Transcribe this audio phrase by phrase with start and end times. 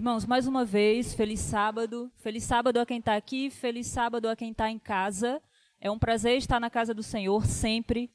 [0.00, 2.10] Irmãos, mais uma vez, feliz sábado.
[2.16, 5.42] Feliz sábado a quem está aqui, feliz sábado a quem está em casa.
[5.78, 8.10] É um prazer estar na casa do Senhor sempre.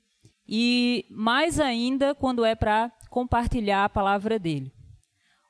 [0.50, 4.74] E mais ainda quando é para compartilhar a palavra dele.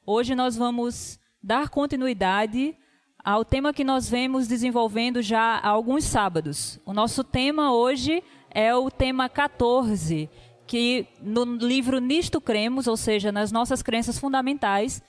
[0.06, 2.75] Hoje nós vamos dar continuidade
[3.24, 6.82] ao tema que nós vemos desenvolvendo já há alguns sábados.
[6.86, 8.21] O nosso tema hoje
[8.52, 10.29] é o tema 14,
[10.68, 15.02] que no livro Nisto Cremos, ou seja, nas nossas crenças fundamentais,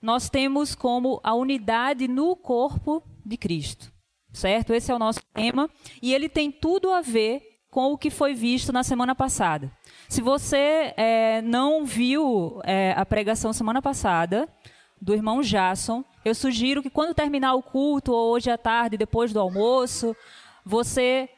[0.00, 3.92] nós temos como a unidade no corpo de Cristo,
[4.32, 4.72] certo?
[4.72, 5.68] Esse é o nosso tema
[6.00, 9.70] e ele tem tudo a ver com o que foi visto na semana passada.
[10.08, 14.48] Se você é, não viu é, a pregação semana passada
[15.00, 19.32] do irmão Jason, eu sugiro que quando terminar o culto ou hoje à tarde, depois
[19.32, 20.16] do almoço,
[20.64, 21.28] você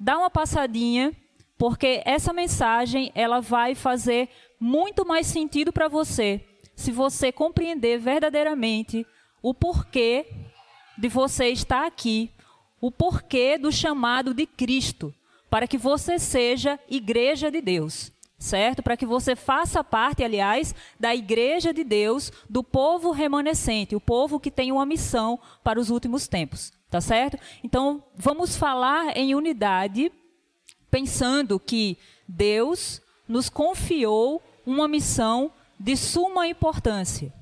[0.00, 1.12] dá uma passadinha,
[1.58, 4.28] porque essa mensagem ela vai fazer
[4.58, 6.44] muito mais sentido para você
[6.74, 9.06] se você compreender verdadeiramente
[9.42, 10.26] o porquê
[10.96, 12.30] de você estar aqui,
[12.80, 15.14] o porquê do chamado de Cristo,
[15.50, 18.82] para que você seja igreja de Deus, certo?
[18.82, 24.40] Para que você faça parte, aliás, da igreja de Deus, do povo remanescente, o povo
[24.40, 27.38] que tem uma missão para os últimos tempos, tá certo?
[27.62, 30.10] Então, vamos falar em unidade,
[30.90, 37.32] pensando que Deus nos confiou uma missão de suma importância.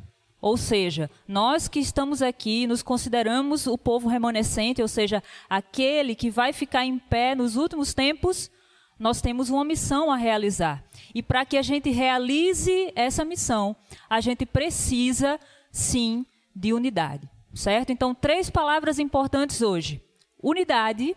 [0.41, 6.31] Ou seja, nós que estamos aqui nos consideramos o povo remanescente, ou seja, aquele que
[6.31, 8.51] vai ficar em pé nos últimos tempos,
[8.99, 10.85] nós temos uma missão a realizar.
[11.15, 13.77] E para que a gente realize essa missão,
[14.11, 15.39] a gente precisa,
[15.71, 17.31] sim, de unidade.
[17.55, 17.91] Certo?
[17.91, 20.03] Então, três palavras importantes hoje:
[20.43, 21.15] unidade,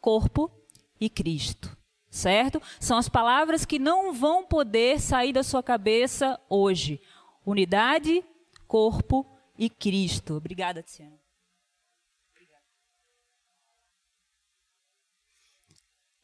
[0.00, 0.50] corpo
[0.98, 1.75] e Cristo
[2.16, 2.60] certo?
[2.80, 7.00] São as palavras que não vão poder sair da sua cabeça hoje.
[7.44, 8.24] Unidade,
[8.66, 9.24] corpo
[9.58, 10.34] e Cristo.
[10.34, 11.16] Obrigada, Tiziana.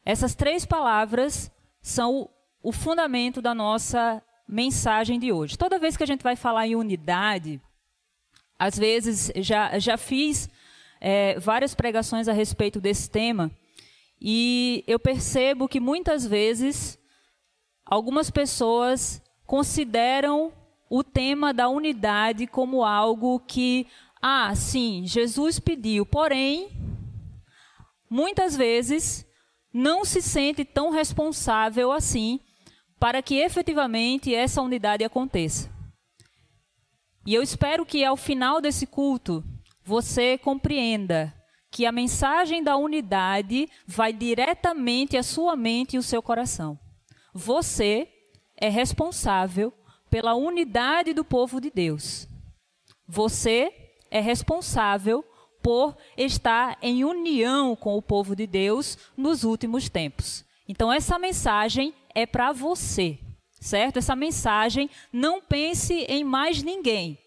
[0.05, 1.49] Essas três palavras
[1.81, 2.29] são
[2.61, 5.57] o, fundamento da nossa mensagem de hoje.
[5.57, 7.61] Toda vez que a gente vai falar em unidade,
[8.59, 10.49] às vezes já, já fiz
[10.99, 13.49] é, várias pregações a respeito desse tema.
[14.25, 16.97] E eu percebo que muitas vezes
[17.85, 20.53] algumas pessoas consideram
[20.89, 23.85] o tema da unidade como algo que,
[24.21, 26.69] ah, sim, Jesus pediu, porém,
[28.09, 29.25] muitas vezes
[29.73, 32.39] não se sente tão responsável assim
[32.97, 35.69] para que efetivamente essa unidade aconteça.
[37.25, 39.43] E eu espero que ao final desse culto
[39.83, 41.33] você compreenda
[41.73, 46.77] que a mensagem da unidade vai diretamente à sua mente e ao seu coração.
[47.33, 48.07] Você
[48.55, 49.73] é responsável
[50.07, 52.27] pela unidade do povo de Deus.
[53.07, 53.73] Você
[54.11, 55.25] é responsável
[55.63, 60.45] por estar em união com o povo de Deus nos últimos tempos.
[60.67, 63.17] Então, essa mensagem é para você,
[63.59, 63.97] certo?
[63.97, 67.17] Essa mensagem, não pense em mais ninguém.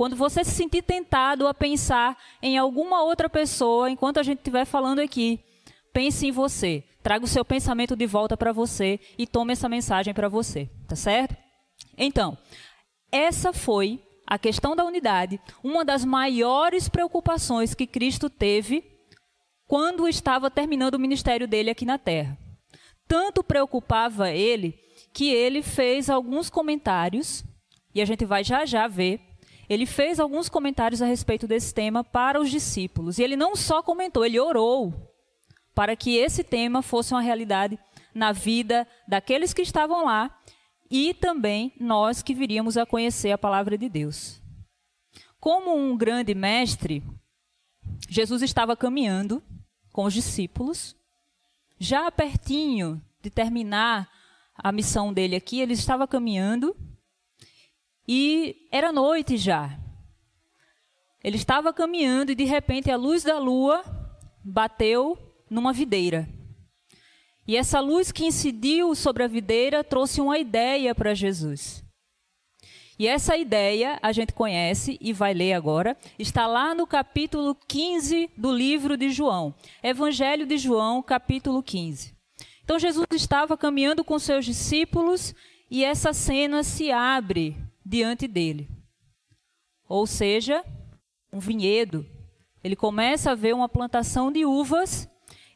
[0.00, 4.64] Quando você se sentir tentado a pensar em alguma outra pessoa, enquanto a gente estiver
[4.64, 5.38] falando aqui,
[5.92, 6.82] pense em você.
[7.02, 10.96] Traga o seu pensamento de volta para você e tome essa mensagem para você, tá
[10.96, 11.36] certo?
[11.98, 12.38] Então,
[13.12, 18.82] essa foi a questão da unidade, uma das maiores preocupações que Cristo teve
[19.66, 22.38] quando estava terminando o ministério dele aqui na terra.
[23.06, 24.78] Tanto preocupava ele
[25.12, 27.44] que ele fez alguns comentários,
[27.94, 29.28] e a gente vai já já ver
[29.70, 33.18] ele fez alguns comentários a respeito desse tema para os discípulos.
[33.18, 34.92] E ele não só comentou, ele orou
[35.72, 37.78] para que esse tema fosse uma realidade
[38.12, 40.36] na vida daqueles que estavam lá
[40.90, 44.42] e também nós que viríamos a conhecer a palavra de Deus.
[45.38, 47.04] Como um grande mestre,
[48.08, 49.40] Jesus estava caminhando
[49.92, 50.96] com os discípulos,
[51.78, 54.10] já pertinho de terminar
[54.56, 56.76] a missão dele aqui, ele estava caminhando
[58.12, 59.78] e era noite já.
[61.22, 63.84] Ele estava caminhando e de repente a luz da lua
[64.44, 65.16] bateu
[65.48, 66.28] numa videira.
[67.46, 71.84] E essa luz que incidiu sobre a videira trouxe uma ideia para Jesus.
[72.98, 78.28] E essa ideia a gente conhece e vai ler agora, está lá no capítulo 15
[78.36, 79.54] do livro de João.
[79.84, 82.12] Evangelho de João, capítulo 15.
[82.64, 85.32] Então Jesus estava caminhando com seus discípulos
[85.70, 88.68] e essa cena se abre diante dele.
[89.88, 90.64] Ou seja,
[91.32, 92.06] um vinhedo.
[92.62, 95.08] Ele começa a ver uma plantação de uvas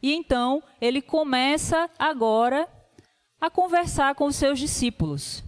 [0.03, 2.69] e então ele começa agora
[3.41, 5.45] a conversar com os seus discípulos.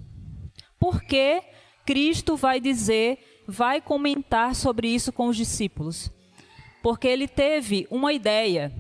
[0.79, 1.43] Porque
[1.85, 6.11] Cristo vai dizer vai comentar sobre isso com os discípulos.
[6.83, 8.73] Porque ele teve uma ideia.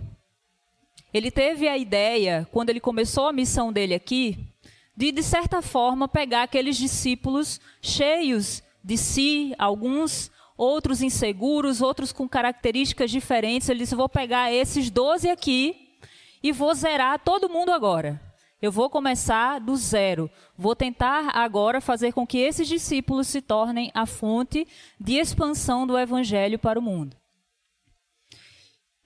[1.15, 4.53] Ele teve a ideia, quando ele começou a missão dele aqui,
[4.97, 12.29] de, de certa forma, pegar aqueles discípulos cheios de si, alguns outros inseguros, outros com
[12.29, 13.69] características diferentes.
[13.69, 15.99] Ele disse: Vou pegar esses 12 aqui
[16.43, 18.23] e vou zerar todo mundo agora.
[18.61, 20.31] Eu vou começar do zero.
[20.57, 24.67] Vou tentar agora fazer com que esses discípulos se tornem a fonte
[24.99, 27.17] de expansão do evangelho para o mundo.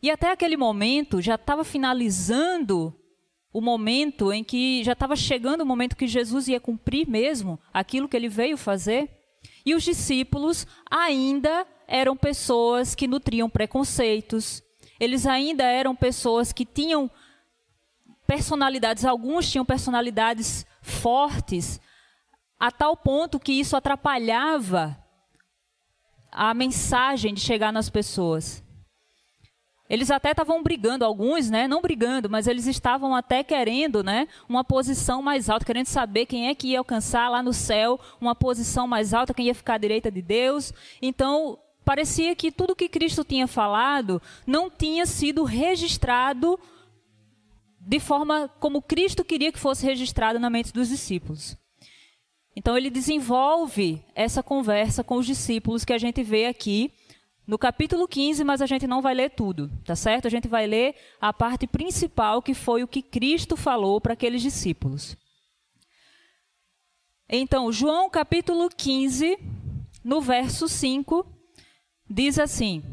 [0.02, 2.96] E até aquele momento já estava finalizando
[3.52, 8.08] o momento em que já estava chegando o momento que Jesus ia cumprir mesmo aquilo
[8.08, 9.10] que ele veio fazer.
[9.64, 14.62] E os discípulos ainda eram pessoas que nutriam preconceitos,
[14.98, 17.10] eles ainda eram pessoas que tinham
[18.26, 21.80] personalidades, alguns tinham personalidades fortes,
[22.58, 24.96] a tal ponto que isso atrapalhava
[26.30, 28.62] a mensagem de chegar nas pessoas.
[29.90, 31.66] Eles até estavam brigando, alguns, né?
[31.66, 34.28] Não brigando, mas eles estavam até querendo, né?
[34.48, 38.32] Uma posição mais alta, querendo saber quem é que ia alcançar lá no céu, uma
[38.32, 40.72] posição mais alta, quem ia ficar à direita de Deus.
[41.02, 46.56] Então, parecia que tudo que Cristo tinha falado não tinha sido registrado
[47.80, 51.56] de forma como Cristo queria que fosse registrado na mente dos discípulos.
[52.54, 56.92] Então ele desenvolve essa conversa com os discípulos que a gente vê aqui
[57.50, 60.28] no capítulo 15, mas a gente não vai ler tudo, tá certo?
[60.28, 64.40] A gente vai ler a parte principal que foi o que Cristo falou para aqueles
[64.40, 65.16] discípulos.
[67.28, 69.36] Então, João capítulo 15,
[70.04, 71.26] no verso 5,
[72.08, 72.84] diz assim: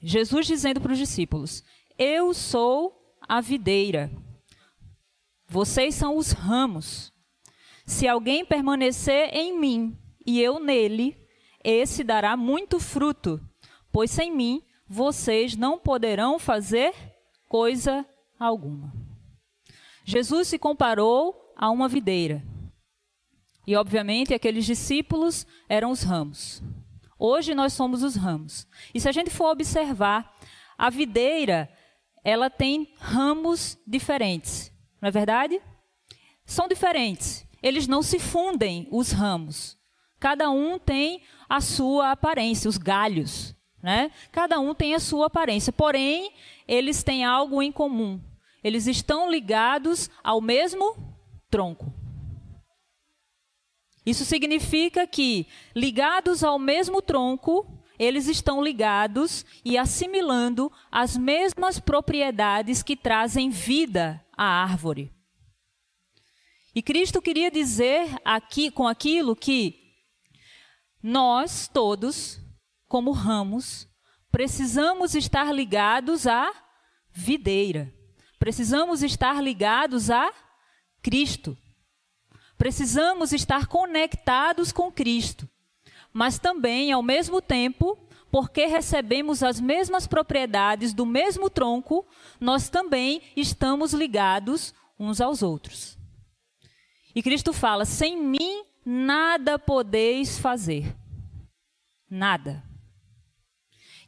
[0.00, 1.62] Jesus dizendo para os discípulos:
[1.96, 4.10] Eu sou a videira.
[5.46, 7.12] Vocês são os ramos.
[7.84, 9.96] Se alguém permanecer em mim
[10.26, 11.16] e eu nele,
[11.62, 13.40] esse dará muito fruto,
[13.96, 16.92] pois sem mim vocês não poderão fazer
[17.48, 18.04] coisa
[18.38, 18.92] alguma.
[20.04, 22.44] Jesus se comparou a uma videira.
[23.66, 26.62] E, obviamente, aqueles discípulos eram os ramos.
[27.18, 28.68] Hoje nós somos os ramos.
[28.92, 30.30] E se a gente for observar,
[30.76, 31.66] a videira
[32.22, 34.70] ela tem ramos diferentes,
[35.00, 35.58] não é verdade?
[36.44, 37.46] São diferentes.
[37.62, 39.78] Eles não se fundem, os ramos.
[40.20, 43.55] Cada um tem a sua aparência, os galhos.
[43.86, 44.10] Né?
[44.32, 46.32] Cada um tem a sua aparência, porém,
[46.66, 48.20] eles têm algo em comum.
[48.64, 50.96] Eles estão ligados ao mesmo
[51.48, 51.94] tronco.
[54.04, 57.64] Isso significa que, ligados ao mesmo tronco,
[57.96, 65.12] eles estão ligados e assimilando as mesmas propriedades que trazem vida à árvore.
[66.74, 69.94] E Cristo queria dizer aqui com aquilo que
[71.00, 72.44] nós todos,
[72.86, 73.88] como ramos,
[74.30, 76.52] precisamos estar ligados à
[77.12, 77.92] videira.
[78.38, 80.32] Precisamos estar ligados a
[81.02, 81.56] Cristo.
[82.58, 85.48] Precisamos estar conectados com Cristo
[86.16, 87.94] mas também, ao mesmo tempo,
[88.30, 92.06] porque recebemos as mesmas propriedades do mesmo tronco,
[92.40, 95.98] nós também estamos ligados uns aos outros.
[97.14, 100.96] E Cristo fala: sem mim nada podeis fazer.
[102.08, 102.64] Nada.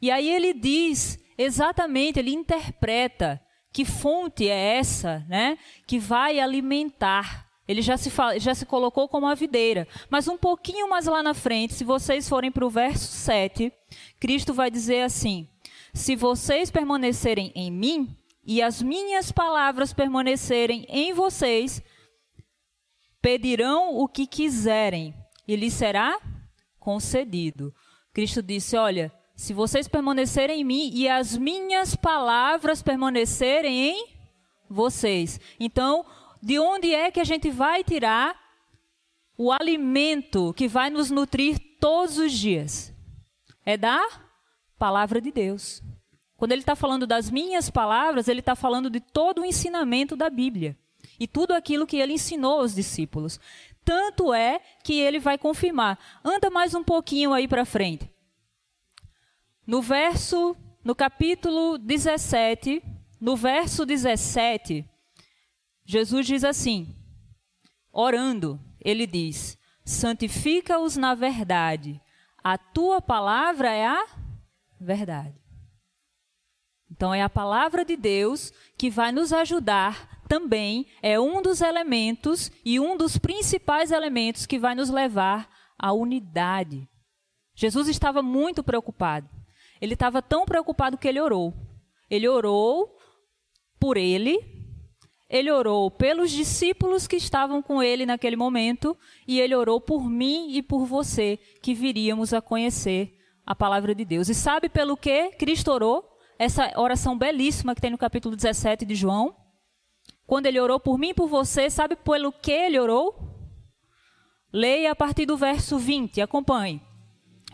[0.01, 3.41] E aí ele diz exatamente, ele interpreta
[3.71, 9.27] que fonte é essa, né, que vai alimentar ele já se, já se colocou como
[9.27, 9.87] a videira.
[10.09, 13.71] Mas um pouquinho mais lá na frente, se vocês forem para o verso 7,
[14.19, 15.47] Cristo vai dizer assim:
[15.93, 21.79] Se vocês permanecerem em mim e as minhas palavras permanecerem em vocês,
[23.21, 25.13] pedirão o que quiserem
[25.47, 26.19] e lhes será
[26.79, 27.71] concedido.
[28.11, 34.07] Cristo disse: Olha, se vocês permanecerem em mim e as minhas palavras permanecerem em
[34.69, 35.39] vocês.
[35.57, 36.05] Então,
[36.43, 38.37] de onde é que a gente vai tirar
[39.37, 42.93] o alimento que vai nos nutrir todos os dias?
[43.65, 44.05] É da
[44.77, 45.81] palavra de Deus.
[46.35, 50.29] Quando ele está falando das minhas palavras, ele está falando de todo o ensinamento da
[50.29, 50.77] Bíblia
[51.17, 53.39] e tudo aquilo que ele ensinou aos discípulos.
[53.85, 55.97] Tanto é que ele vai confirmar.
[56.25, 58.18] Anda mais um pouquinho aí para frente.
[59.69, 62.81] No verso, no capítulo 17,
[63.21, 64.83] no verso 17,
[65.85, 66.95] Jesus diz assim,
[67.91, 72.01] orando, ele diz: santifica-os na verdade,
[72.43, 74.07] a tua palavra é a
[74.81, 75.39] verdade.
[76.89, 82.51] Então, é a palavra de Deus que vai nos ajudar também, é um dos elementos
[82.65, 85.47] e um dos principais elementos que vai nos levar
[85.77, 86.89] à unidade.
[87.53, 89.37] Jesus estava muito preocupado.
[89.81, 91.53] Ele estava tão preocupado que ele orou.
[92.09, 92.97] Ele orou
[93.79, 94.37] por ele,
[95.29, 100.51] ele orou pelos discípulos que estavam com ele naquele momento, e ele orou por mim
[100.51, 104.27] e por você, que viríamos a conhecer a palavra de Deus.
[104.27, 106.03] E sabe pelo que Cristo orou?
[106.37, 109.35] Essa oração belíssima que tem no capítulo 17 de João.
[110.25, 113.15] Quando ele orou por mim e por você, sabe pelo que ele orou?
[114.51, 116.81] Leia a partir do verso 20, acompanhe.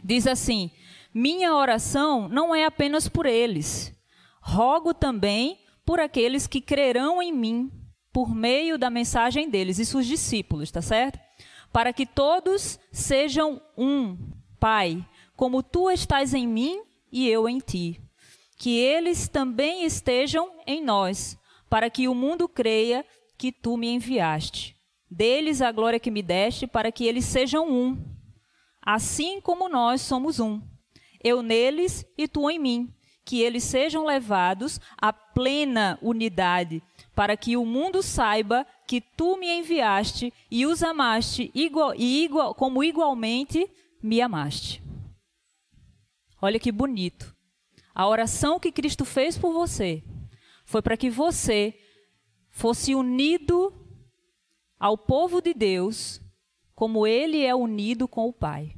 [0.03, 0.71] Diz assim:
[1.17, 3.97] Minha oração não é apenas por eles,
[4.41, 7.71] rogo também por aqueles que crerão em mim
[8.11, 11.17] por meio da mensagem deles, e seus discípulos, tá certo?
[11.71, 14.17] Para que todos sejam um,
[14.59, 15.05] Pai,
[15.37, 18.01] como tu estás em mim e eu em ti.
[18.57, 21.37] Que eles também estejam em nós,
[21.69, 23.05] para que o mundo creia
[23.37, 24.75] que tu me enviaste.
[25.09, 27.97] Deles a glória que me deste, para que eles sejam um,
[28.81, 30.61] assim como nós somos um.
[31.25, 32.93] Eu neles e tu em mim
[33.25, 36.83] que eles sejam levados à plena unidade,
[37.15, 42.53] para que o mundo saiba que tu me enviaste e os amaste igual, e igual,
[42.53, 43.67] como igualmente
[44.03, 44.83] me amaste.
[46.39, 47.35] Olha que bonito.
[47.95, 50.03] A oração que Cristo fez por você
[50.63, 51.73] foi para que você
[52.51, 53.73] fosse unido
[54.79, 56.21] ao povo de Deus
[56.75, 58.75] como ele é unido com o Pai.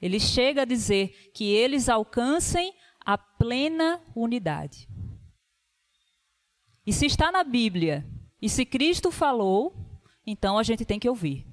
[0.00, 2.72] Ele chega a dizer que eles alcancem
[3.04, 4.88] a plena unidade.
[6.86, 8.06] E se está na Bíblia,
[8.40, 9.74] e se Cristo falou,
[10.26, 11.46] então a gente tem que ouvir.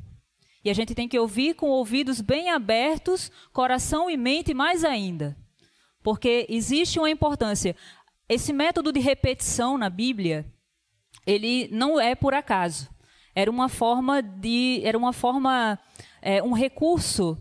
[0.64, 5.38] E a gente tem que ouvir com ouvidos bem abertos, coração e mente mais ainda.
[6.02, 7.76] Porque existe uma importância.
[8.30, 10.46] Esse método de repetição na Bíblia,
[11.26, 12.90] ele não é por acaso.
[13.36, 15.80] Era uma forma de, era uma forma,
[16.22, 17.38] é, um recurso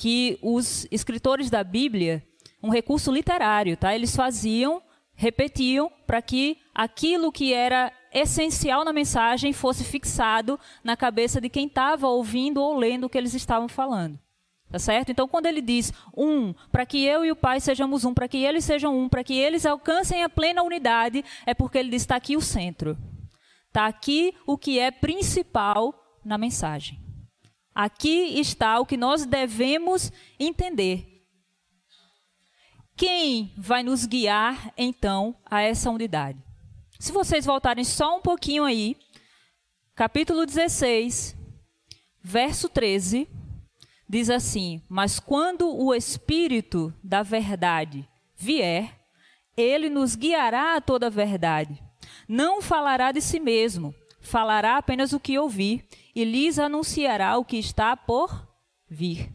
[0.00, 2.26] que os escritores da Bíblia
[2.62, 3.94] um recurso literário, tá?
[3.94, 4.82] Eles faziam,
[5.14, 11.66] repetiam para que aquilo que era essencial na mensagem fosse fixado na cabeça de quem
[11.66, 14.18] estava ouvindo ou lendo o que eles estavam falando.
[14.70, 15.12] Tá certo?
[15.12, 18.38] Então, quando ele diz um, para que eu e o Pai sejamos um, para que
[18.38, 22.16] eles sejam um, para que eles alcancem a plena unidade, é porque ele diz: está
[22.16, 22.96] aqui o centro.
[23.66, 25.92] Está aqui o que é principal
[26.24, 26.99] na mensagem.
[27.74, 31.24] Aqui está o que nós devemos entender.
[32.96, 36.38] Quem vai nos guiar, então, a essa unidade?
[36.98, 38.96] Se vocês voltarem só um pouquinho aí,
[39.94, 41.34] capítulo 16,
[42.22, 43.26] verso 13,
[44.06, 49.00] diz assim: Mas quando o Espírito da Verdade vier,
[49.56, 51.82] ele nos guiará a toda a verdade.
[52.28, 57.56] Não falará de si mesmo, falará apenas o que ouvir e lhes anunciará o que
[57.56, 58.48] está por
[58.88, 59.32] vir.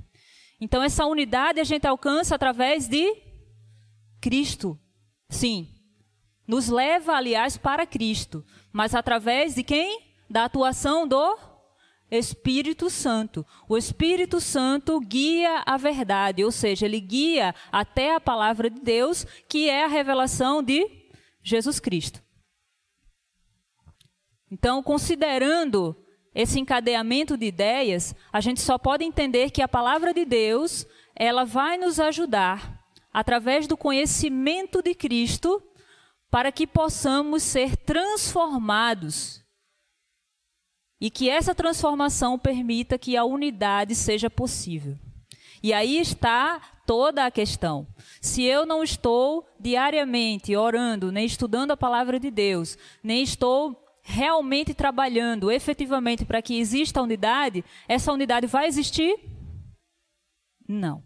[0.59, 3.13] Então, essa unidade a gente alcança através de
[4.21, 4.79] Cristo.
[5.29, 5.69] Sim.
[6.47, 8.45] Nos leva, aliás, para Cristo.
[8.71, 10.01] Mas através de quem?
[10.29, 11.37] Da atuação do
[12.09, 13.45] Espírito Santo.
[13.67, 19.25] O Espírito Santo guia a verdade, ou seja, ele guia até a palavra de Deus,
[19.49, 20.87] que é a revelação de
[21.43, 22.24] Jesus Cristo.
[24.51, 25.95] Então, considerando
[26.33, 30.85] esse encadeamento de ideias, a gente só pode entender que a palavra de Deus,
[31.15, 32.83] ela vai nos ajudar
[33.13, 35.63] através do conhecimento de Cristo,
[36.29, 39.41] para que possamos ser transformados
[40.99, 44.97] e que essa transformação permita que a unidade seja possível.
[45.63, 47.87] E aí está toda a questão.
[48.21, 54.71] Se eu não estou diariamente orando, nem estudando a palavra de Deus, nem estou realmente
[54.75, 59.19] trabalhando efetivamente para que exista unidade, essa unidade vai existir?
[60.67, 61.03] Não.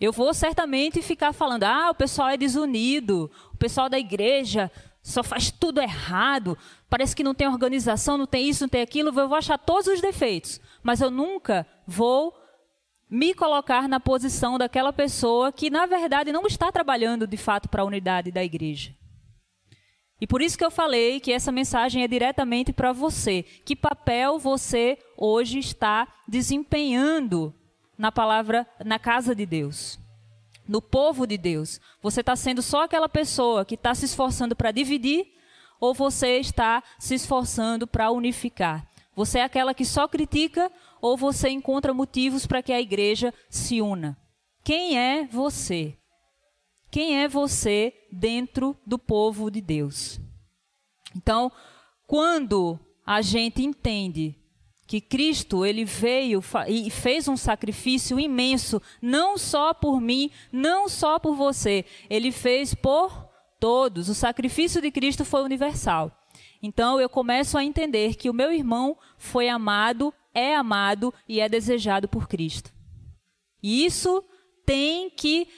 [0.00, 5.22] Eu vou certamente ficar falando: ah, o pessoal é desunido, o pessoal da igreja só
[5.22, 6.58] faz tudo errado,
[6.90, 9.08] parece que não tem organização, não tem isso, não tem aquilo.
[9.10, 12.34] Eu vou achar todos os defeitos, mas eu nunca vou
[13.08, 17.82] me colocar na posição daquela pessoa que, na verdade, não está trabalhando de fato para
[17.82, 18.96] a unidade da igreja.
[20.22, 23.42] E por isso que eu falei que essa mensagem é diretamente para você.
[23.64, 27.52] Que papel você hoje está desempenhando
[27.98, 29.98] na palavra, na casa de Deus,
[30.64, 31.80] no povo de Deus?
[32.00, 35.26] Você está sendo só aquela pessoa que está se esforçando para dividir
[35.80, 38.86] ou você está se esforçando para unificar?
[39.16, 43.82] Você é aquela que só critica ou você encontra motivos para que a igreja se
[43.82, 44.16] una?
[44.62, 45.98] Quem é você?
[46.92, 50.20] Quem é você dentro do povo de Deus?
[51.16, 51.50] Então,
[52.06, 54.36] quando a gente entende
[54.86, 61.18] que Cristo ele veio e fez um sacrifício imenso, não só por mim, não só
[61.18, 63.26] por você, ele fez por
[63.58, 64.10] todos.
[64.10, 66.12] O sacrifício de Cristo foi universal.
[66.62, 71.48] Então eu começo a entender que o meu irmão foi amado, é amado e é
[71.48, 72.70] desejado por Cristo.
[73.62, 74.22] E isso
[74.66, 75.48] tem que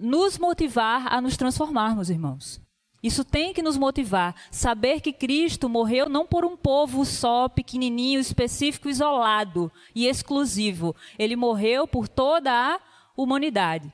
[0.00, 2.60] nos motivar a nos transformarmos, irmãos.
[3.02, 4.34] Isso tem que nos motivar.
[4.50, 10.94] Saber que Cristo morreu não por um povo só, pequenininho, específico, isolado e exclusivo.
[11.18, 12.80] Ele morreu por toda a
[13.16, 13.92] humanidade.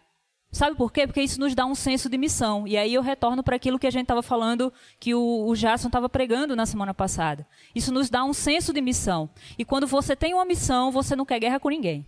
[0.51, 1.07] Sabe por quê?
[1.07, 2.67] Porque isso nos dá um senso de missão.
[2.67, 5.89] E aí eu retorno para aquilo que a gente estava falando, que o, o Jason
[5.89, 7.47] estava pregando na semana passada.
[7.75, 9.29] Isso nos dá um senso de missão.
[9.59, 12.07] E quando você tem uma missão, você não quer guerra com ninguém.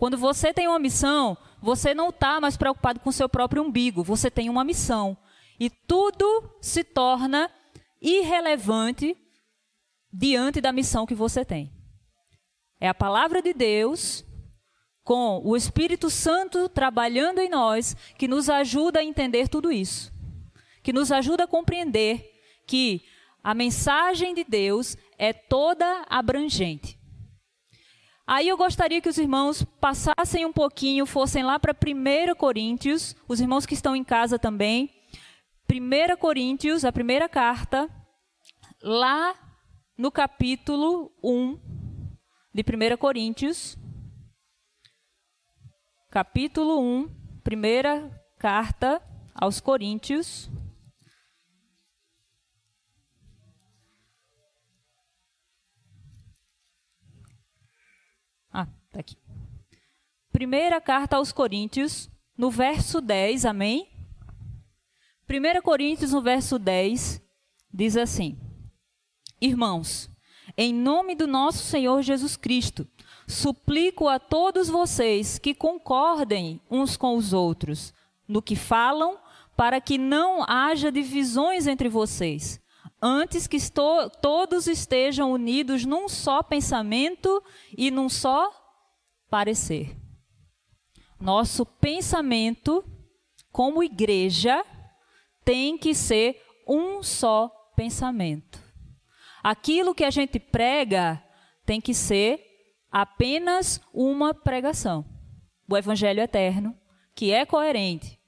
[0.00, 4.02] Quando você tem uma missão, você não está mais preocupado com o seu próprio umbigo.
[4.02, 5.14] Você tem uma missão.
[5.58, 7.50] E tudo se torna
[8.00, 9.14] irrelevante
[10.10, 11.70] diante da missão que você tem.
[12.80, 14.24] É a palavra de Deus,
[15.04, 20.10] com o Espírito Santo trabalhando em nós, que nos ajuda a entender tudo isso.
[20.82, 23.02] Que nos ajuda a compreender que
[23.44, 26.98] a mensagem de Deus é toda abrangente.
[28.32, 33.40] Aí eu gostaria que os irmãos passassem um pouquinho, fossem lá para 1 Coríntios, os
[33.40, 34.88] irmãos que estão em casa também,
[35.68, 37.90] 1 Coríntios, a primeira carta,
[38.80, 39.34] lá
[39.98, 41.58] no capítulo 1
[42.54, 43.76] de 1 Coríntios,
[46.08, 47.08] capítulo 1,
[47.42, 48.08] primeira
[48.38, 49.02] carta
[49.34, 50.48] aos Coríntios.
[58.90, 59.16] Ah, tá aqui.
[60.32, 63.88] Primeira carta aos Coríntios, no verso 10, amém?
[65.28, 67.22] 1 Coríntios, no verso 10,
[67.72, 68.36] diz assim:
[69.40, 70.10] Irmãos,
[70.56, 72.86] em nome do nosso Senhor Jesus Cristo,
[73.28, 77.94] suplico a todos vocês que concordem uns com os outros
[78.26, 79.18] no que falam,
[79.56, 82.60] para que não haja divisões entre vocês,
[83.00, 83.58] antes que
[84.20, 87.42] todos estejam unidos num só pensamento
[87.76, 88.59] e num só
[89.30, 89.96] parecer.
[91.18, 92.84] Nosso pensamento,
[93.52, 94.64] como igreja,
[95.44, 98.60] tem que ser um só pensamento.
[99.42, 101.22] Aquilo que a gente prega
[101.64, 102.44] tem que ser
[102.90, 105.04] apenas uma pregação.
[105.68, 106.76] O evangelho eterno,
[107.14, 108.18] que é coerente.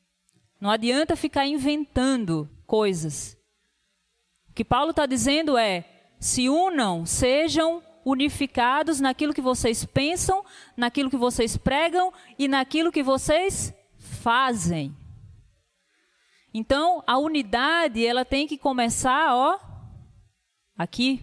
[0.61, 3.37] Não adianta ficar inventando coisas.
[4.49, 5.85] O que Paulo está dizendo é:
[6.21, 10.45] se unam, sejam unificados naquilo que vocês pensam,
[10.77, 14.97] naquilo que vocês pregam e naquilo que vocês fazem.
[16.55, 19.59] Então, a unidade, ela tem que começar, ó,
[20.77, 21.21] aqui.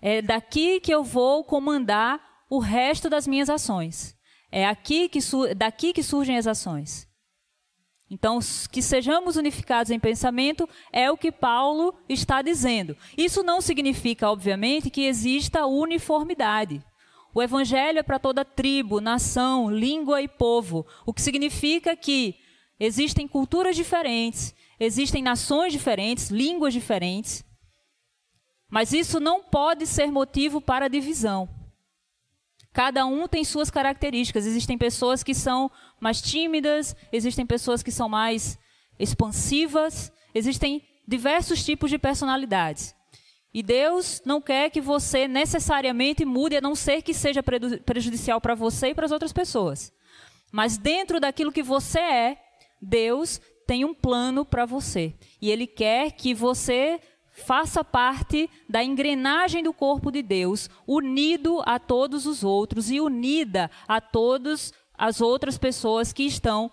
[0.00, 4.16] É daqui que eu vou comandar o resto das minhas ações.
[4.50, 5.20] É aqui que
[5.54, 7.09] daqui que surgem as ações.
[8.10, 12.96] Então, que sejamos unificados em pensamento é o que Paulo está dizendo.
[13.16, 16.82] Isso não significa, obviamente, que exista uniformidade.
[17.32, 22.34] O evangelho é para toda tribo, nação, língua e povo, o que significa que
[22.80, 27.44] Existem culturas diferentes, existem nações diferentes, línguas diferentes.
[28.70, 31.46] Mas isso não pode ser motivo para divisão.
[32.72, 34.46] Cada um tem suas características.
[34.46, 38.58] Existem pessoas que são mais tímidas, existem pessoas que são mais
[38.98, 42.94] expansivas, existem diversos tipos de personalidades.
[43.52, 48.54] E Deus não quer que você necessariamente mude, a não ser que seja prejudicial para
[48.54, 49.92] você e para as outras pessoas.
[50.52, 52.38] Mas dentro daquilo que você é,
[52.80, 55.14] Deus tem um plano para você.
[55.42, 57.00] E Ele quer que você
[57.40, 63.70] faça parte da engrenagem do corpo de Deus, unido a todos os outros e unida
[63.88, 66.70] a todas as outras pessoas que estão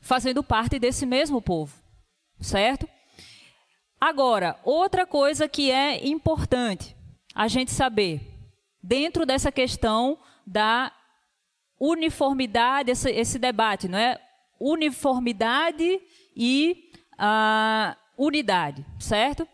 [0.00, 1.80] fazendo parte desse mesmo povo.
[2.40, 2.88] Certo?
[4.00, 6.96] Agora, outra coisa que é importante
[7.34, 8.20] a gente saber,
[8.82, 10.92] dentro dessa questão da
[11.80, 14.20] uniformidade, esse, esse debate, não é?
[14.60, 16.00] uniformidade
[16.36, 19.46] e uh, unidade, certo?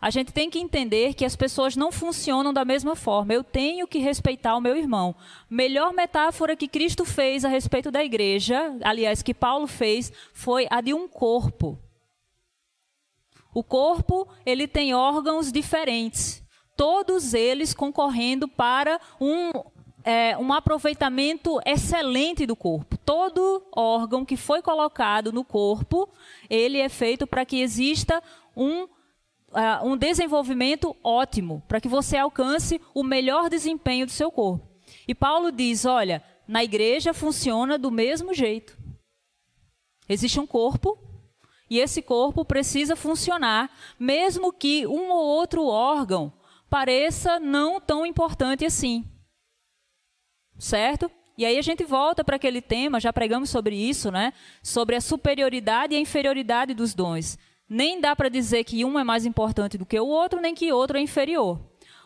[0.00, 3.34] A gente tem que entender que as pessoas não funcionam da mesma forma.
[3.34, 5.14] Eu tenho que respeitar o meu irmão.
[5.48, 10.80] Melhor metáfora que Cristo fez a respeito da igreja, aliás, que Paulo fez, foi a
[10.80, 11.78] de um corpo.
[13.52, 16.42] O corpo, ele tem órgãos diferentes,
[16.76, 19.50] todos eles concorrendo para um
[20.02, 22.96] é, um aproveitamento excelente do corpo.
[22.96, 26.08] Todo órgão que foi colocado no corpo,
[26.48, 28.22] ele é feito para que exista
[28.56, 28.88] um
[29.50, 34.68] uh, um desenvolvimento ótimo, para que você alcance o melhor desempenho do seu corpo.
[35.06, 38.76] E Paulo diz: olha, na igreja funciona do mesmo jeito.
[40.08, 40.98] Existe um corpo
[41.68, 46.32] e esse corpo precisa funcionar, mesmo que um ou outro órgão
[46.68, 49.04] pareça não tão importante assim.
[50.58, 51.10] Certo?
[51.38, 54.32] E aí a gente volta para aquele tema, já pregamos sobre isso, né?
[54.62, 57.38] Sobre a superioridade e a inferioridade dos dons.
[57.70, 60.72] Nem dá para dizer que um é mais importante do que o outro, nem que
[60.72, 61.60] outro é inferior.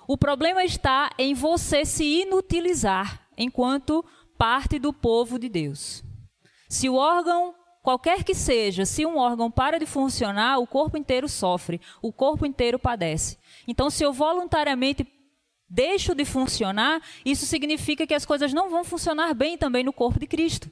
[0.06, 4.04] O problema está em você se inutilizar enquanto
[4.36, 6.04] parte do povo de Deus.
[6.68, 11.28] Se o órgão qualquer que seja, se um órgão para de funcionar, o corpo inteiro
[11.28, 13.38] sofre, o corpo inteiro padece.
[13.66, 15.06] Então, se eu voluntariamente
[15.68, 20.20] deixo de funcionar, isso significa que as coisas não vão funcionar bem também no corpo
[20.20, 20.70] de Cristo.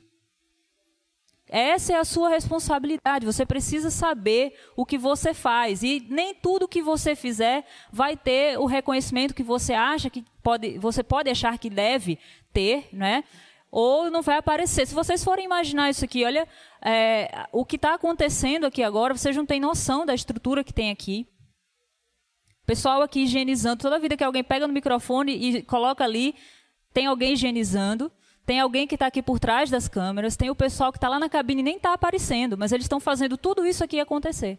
[1.54, 3.26] Essa é a sua responsabilidade.
[3.26, 5.82] Você precisa saber o que você faz.
[5.82, 10.78] E nem tudo que você fizer vai ter o reconhecimento que você acha que pode,
[10.78, 12.18] você pode achar que deve
[12.54, 13.22] ter, né?
[13.70, 14.86] ou não vai aparecer.
[14.86, 16.48] Se vocês forem imaginar isso aqui, olha,
[16.82, 20.90] é, o que está acontecendo aqui agora, vocês não têm noção da estrutura que tem
[20.90, 21.26] aqui.
[22.64, 26.34] Pessoal aqui higienizando, toda vida que alguém pega no microfone e coloca ali,
[26.92, 28.12] tem alguém higienizando.
[28.44, 31.18] Tem alguém que está aqui por trás das câmeras, tem o pessoal que está lá
[31.18, 34.58] na cabine e nem está aparecendo, mas eles estão fazendo tudo isso aqui acontecer.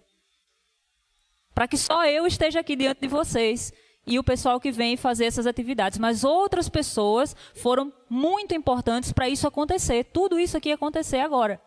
[1.54, 3.72] Para que só eu esteja aqui diante de vocês
[4.06, 6.00] e o pessoal que vem fazer essas atividades.
[6.00, 10.06] Mas outras pessoas foram muito importantes para isso acontecer.
[10.06, 11.62] Tudo isso aqui acontecer agora.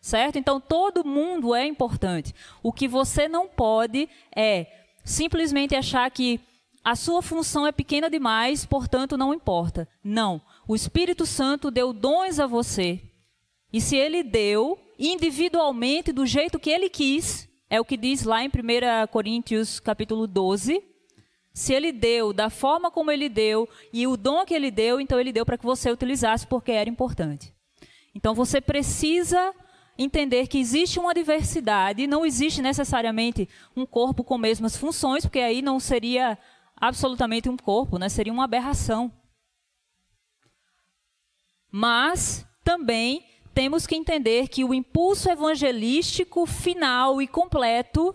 [0.00, 0.36] Certo?
[0.36, 2.34] Então todo mundo é importante.
[2.62, 4.66] O que você não pode é
[5.04, 6.40] simplesmente achar que
[6.84, 9.88] a sua função é pequena demais, portanto não importa.
[10.02, 10.40] Não.
[10.66, 13.00] O Espírito Santo deu dons a você.
[13.72, 18.44] E se ele deu individualmente do jeito que ele quis, é o que diz lá
[18.44, 20.82] em 1 Coríntios capítulo 12,
[21.52, 25.18] se ele deu da forma como ele deu e o dom que ele deu, então
[25.18, 27.52] ele deu para que você utilizasse porque era importante.
[28.14, 29.54] Então você precisa
[29.98, 35.60] entender que existe uma diversidade, não existe necessariamente um corpo com mesmas funções, porque aí
[35.60, 36.38] não seria
[36.76, 38.08] absolutamente um corpo, né?
[38.08, 39.12] seria uma aberração.
[41.72, 48.14] Mas também temos que entender que o impulso evangelístico final e completo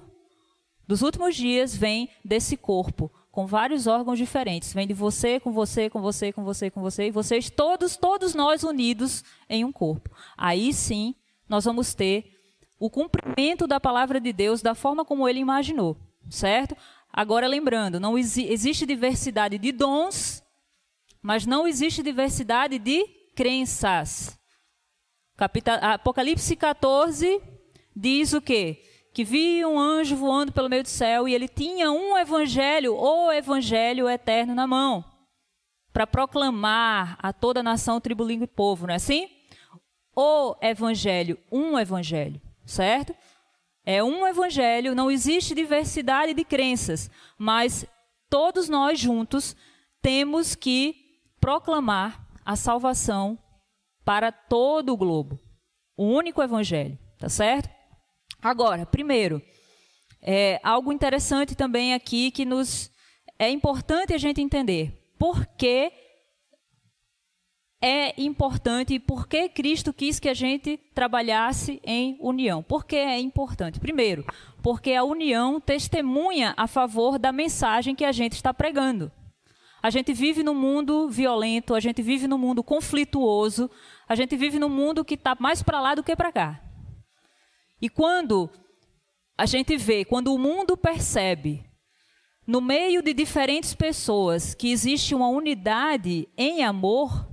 [0.88, 4.74] dos últimos dias vem desse corpo, com vários órgãos diferentes.
[4.74, 8.36] Vem de você, com você, com você, com você, com você, e vocês todos, todos
[8.36, 10.10] nós unidos em um corpo.
[10.38, 11.16] Aí sim,
[11.50, 12.32] nós vamos ter
[12.80, 15.98] o cumprimento da palavra de Deus da forma como ele imaginou,
[16.30, 16.78] certo?
[17.12, 20.44] Agora lembrando, não exi existe diversidade de dons,
[21.22, 24.36] mas não existe diversidade de crenças.
[25.82, 27.40] Apocalipse 14
[27.96, 28.84] diz o quê?
[29.14, 33.32] que via um anjo voando pelo meio do céu e ele tinha um evangelho, o
[33.32, 35.04] evangelho eterno na mão,
[35.92, 39.28] para proclamar a toda a nação, tribo, língua e povo, não é assim?
[40.16, 43.16] O evangelho, um evangelho, certo?
[43.84, 47.88] É um evangelho, não existe diversidade de crenças, mas
[48.30, 49.56] todos nós juntos
[50.00, 50.94] temos que
[51.40, 53.38] proclamar a salvação
[54.06, 55.38] para todo o globo.
[55.98, 57.70] O único evangelho, tá certo?
[58.42, 59.42] Agora, primeiro,
[60.22, 62.90] é, algo interessante também aqui que nos
[63.38, 64.94] é importante a gente entender.
[65.20, 65.92] Por que
[67.82, 72.64] é importante e por que Cristo quis que a gente trabalhasse em união?
[72.64, 73.78] Por que é importante?
[73.78, 74.24] Primeiro,
[74.64, 79.12] porque a união testemunha a favor da mensagem que a gente está pregando.
[79.82, 83.70] A gente vive num mundo violento, a gente vive num mundo conflituoso,
[84.08, 86.62] a gente vive num mundo que está mais para lá do que para cá.
[87.82, 88.50] E quando
[89.38, 91.64] a gente vê, quando o mundo percebe,
[92.46, 97.30] no meio de diferentes pessoas, que existe uma unidade em amor,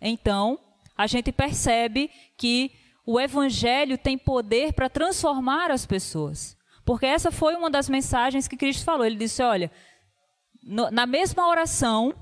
[0.00, 0.58] então
[0.96, 2.70] a gente percebe que
[3.04, 6.56] o Evangelho tem poder para transformar as pessoas.
[6.84, 9.04] Porque essa foi uma das mensagens que Cristo falou.
[9.04, 9.70] Ele disse: olha,
[10.70, 12.14] no, na mesma oração,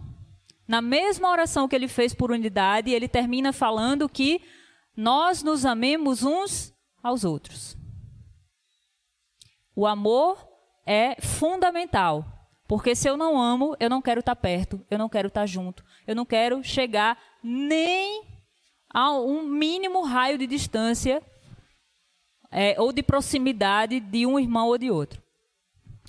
[0.67, 4.41] na mesma oração que ele fez por unidade, ele termina falando que
[4.97, 7.77] nós nos amemos uns aos outros.
[9.77, 10.49] O amor
[10.87, 12.25] é fundamental,
[12.67, 15.85] porque se eu não amo, eu não quero estar perto, eu não quero estar junto,
[16.07, 18.27] eu não quero chegar nem
[18.91, 21.23] a um mínimo raio de distância
[22.51, 25.23] é, ou de proximidade de um irmão ou de outro.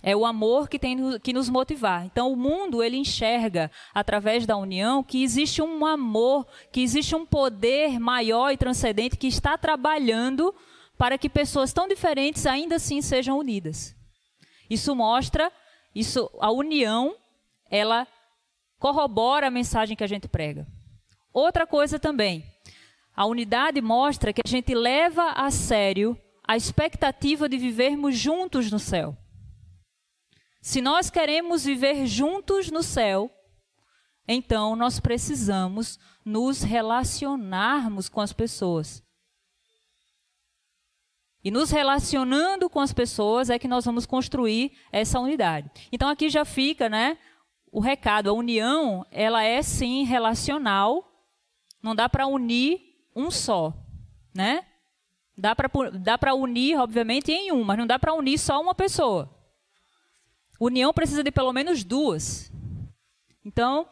[0.02, 2.06] É o amor que tem que nos motivar.
[2.06, 7.26] Então, o mundo ele enxerga através da união que existe um amor, que existe um
[7.26, 10.56] poder maior e transcendente que está trabalhando
[10.98, 13.96] para que pessoas tão diferentes ainda assim sejam unidas.
[14.70, 15.52] Isso mostra,
[15.94, 17.16] isso, a união,
[17.70, 18.08] ela
[18.78, 20.66] corrobora a mensagem que a gente prega.
[21.34, 22.46] Outra coisa também,
[23.16, 28.80] a unidade mostra que a gente leva a sério a expectativa de vivermos juntos no
[28.80, 29.16] céu.
[30.62, 33.32] Se nós queremos viver juntos no céu,
[34.28, 39.02] então nós precisamos nos relacionarmos com as pessoas.
[41.44, 45.72] E nos relacionando com as pessoas é que nós vamos construir essa unidade.
[45.92, 47.18] Então aqui já fica, né,
[47.72, 51.06] o recado, a união, ela é sim relacional.
[51.82, 52.82] Não dá para unir
[53.16, 53.74] um só,
[54.36, 54.66] né?
[55.38, 58.76] Dá para dá para unir, obviamente, em um, mas não dá para unir só uma
[58.76, 59.39] pessoa.
[60.60, 62.52] União precisa de pelo menos duas.
[63.46, 63.88] Então,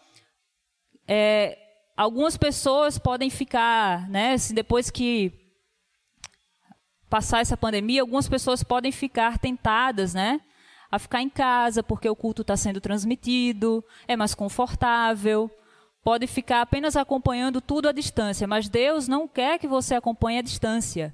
[1.08, 1.58] é,
[1.96, 5.32] algumas pessoas podem ficar, né, se depois que
[7.10, 10.42] passar essa pandemia, algumas pessoas podem ficar tentadas, né,
[10.92, 15.50] a ficar em casa porque o culto está sendo transmitido, é mais confortável,
[16.04, 20.42] pode ficar apenas acompanhando tudo à distância, mas Deus não quer que você acompanhe à
[20.42, 21.14] distância.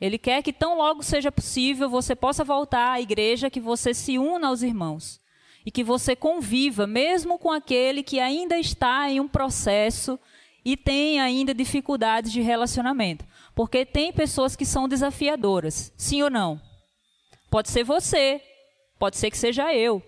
[0.00, 4.18] Ele quer que tão logo seja possível você possa voltar à igreja, que você se
[4.18, 5.20] una aos irmãos
[5.66, 10.18] e que você conviva, mesmo com aquele que ainda está em um processo
[10.64, 13.24] e tem ainda dificuldades de relacionamento.
[13.54, 16.60] Porque tem pessoas que são desafiadoras, sim ou não?
[17.50, 18.40] Pode ser você,
[18.98, 20.02] pode ser que seja eu.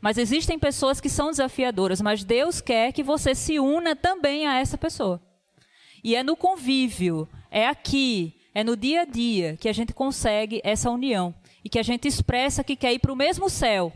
[0.00, 4.58] Mas existem pessoas que são desafiadoras, mas Deus quer que você se una também a
[4.58, 5.20] essa pessoa.
[6.04, 10.60] E é no convívio, é aqui, é no dia a dia que a gente consegue
[10.62, 13.92] essa união e que a gente expressa que quer ir para o mesmo céu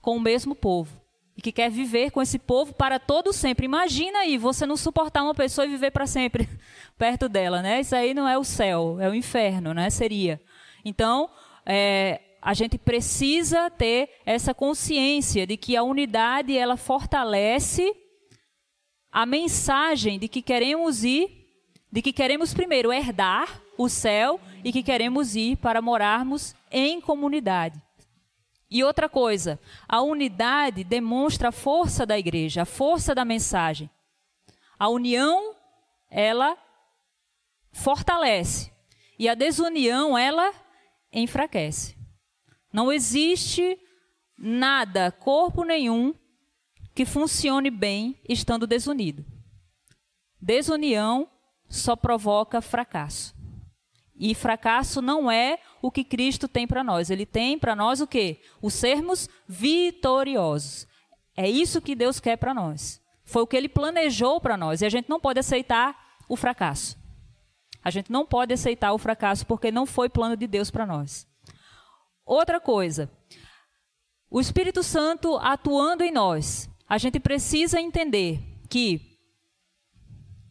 [0.00, 1.00] com o mesmo povo
[1.36, 3.66] e que quer viver com esse povo para todo sempre.
[3.66, 6.48] Imagina aí você não suportar uma pessoa e viver para sempre
[6.96, 7.80] perto dela, né?
[7.80, 9.90] Isso aí não é o céu, é o inferno, né?
[9.90, 10.40] Seria.
[10.84, 11.28] Então,
[11.64, 17.92] é, a gente precisa ter essa consciência de que a unidade ela fortalece
[19.10, 21.45] a mensagem de que queremos ir
[21.90, 27.80] de que queremos primeiro herdar o céu e que queremos ir para morarmos em comunidade.
[28.70, 33.88] E outra coisa, a unidade demonstra a força da igreja, a força da mensagem.
[34.78, 35.54] A união,
[36.10, 36.58] ela
[37.72, 38.72] fortalece.
[39.18, 40.52] E a desunião, ela
[41.12, 41.96] enfraquece.
[42.72, 43.78] Não existe
[44.36, 46.14] nada, corpo nenhum,
[46.94, 49.24] que funcione bem estando desunido.
[50.40, 51.30] Desunião
[51.68, 53.34] só provoca fracasso.
[54.18, 57.10] E fracasso não é o que Cristo tem para nós.
[57.10, 58.40] Ele tem para nós o quê?
[58.62, 60.86] O sermos vitoriosos.
[61.36, 63.00] É isso que Deus quer para nós.
[63.24, 64.80] Foi o que ele planejou para nós.
[64.80, 66.96] E a gente não pode aceitar o fracasso.
[67.84, 71.26] A gente não pode aceitar o fracasso porque não foi plano de Deus para nós.
[72.24, 73.10] Outra coisa,
[74.30, 79.15] o Espírito Santo atuando em nós, a gente precisa entender que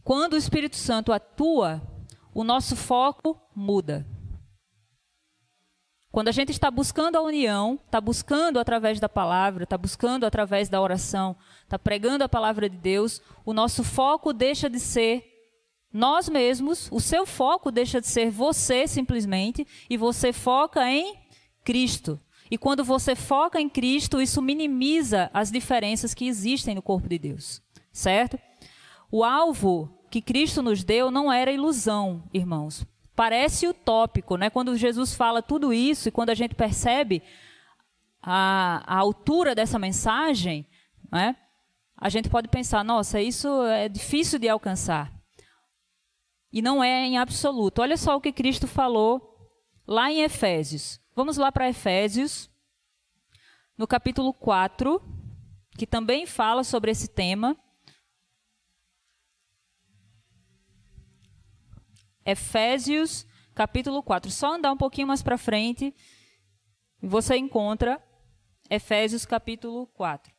[0.06, 1.82] quando o Espírito Santo atua,
[2.32, 4.06] o nosso foco muda.
[6.12, 10.70] Quando a gente está buscando a união, está buscando através da palavra, está buscando através
[10.70, 15.26] da oração, está pregando a palavra de Deus, o nosso foco deixa de ser
[15.92, 21.16] nós mesmos, o seu foco deixa de ser você simplesmente, e você foca em
[21.64, 22.22] Cristo.
[22.52, 27.18] E quando você foca em Cristo, isso minimiza as diferenças que existem no corpo de
[27.18, 27.60] Deus,
[27.92, 28.38] certo?
[29.12, 32.86] O alvo que Cristo nos deu não era ilusão, irmãos.
[33.18, 34.50] Parece utópico, né?
[34.50, 37.22] Quando Jesus fala tudo isso e quando a gente percebe
[38.22, 40.66] a, a altura dessa mensagem,
[41.12, 41.36] né?
[41.98, 45.12] a gente pode pensar, nossa, isso é difícil de alcançar.
[46.50, 47.82] E não é em absoluto.
[47.82, 49.38] Olha só o que Cristo falou
[49.86, 50.98] lá em Efésios.
[51.14, 52.50] Vamos lá para Efésios,
[53.78, 55.02] no capítulo 4,
[55.78, 57.58] que também fala sobre esse tema.
[62.26, 64.32] Efésios, capítulo 4.
[64.32, 65.94] Só andar um pouquinho mais para frente
[67.02, 68.02] você encontra
[68.70, 70.34] Efésios, capítulo 4.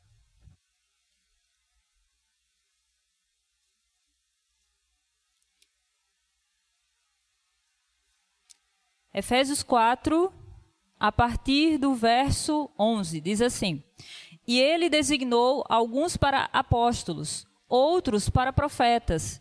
[9.15, 10.31] Efésios 4,
[11.01, 13.83] a partir do verso 11, diz assim:
[14.47, 19.41] E ele designou alguns para apóstolos, outros para profetas,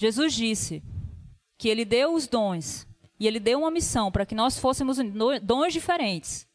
[0.00, 0.80] Jesus disse
[1.58, 2.86] que ele deu os dons
[3.18, 4.96] e ele deu uma missão para que nós fôssemos
[5.42, 6.48] dons diferentes.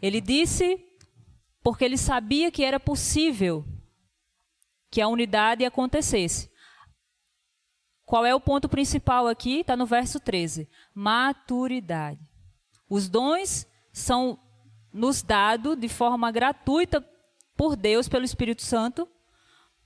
[0.00, 0.82] Ele disse
[1.62, 3.66] porque ele sabia que era possível
[4.90, 6.50] que a unidade acontecesse.
[8.06, 9.60] Qual é o ponto principal aqui?
[9.60, 12.26] Está no verso 13: maturidade.
[12.88, 14.40] Os dons são
[14.90, 17.06] nos dados de forma gratuita
[17.54, 19.06] por Deus, pelo Espírito Santo,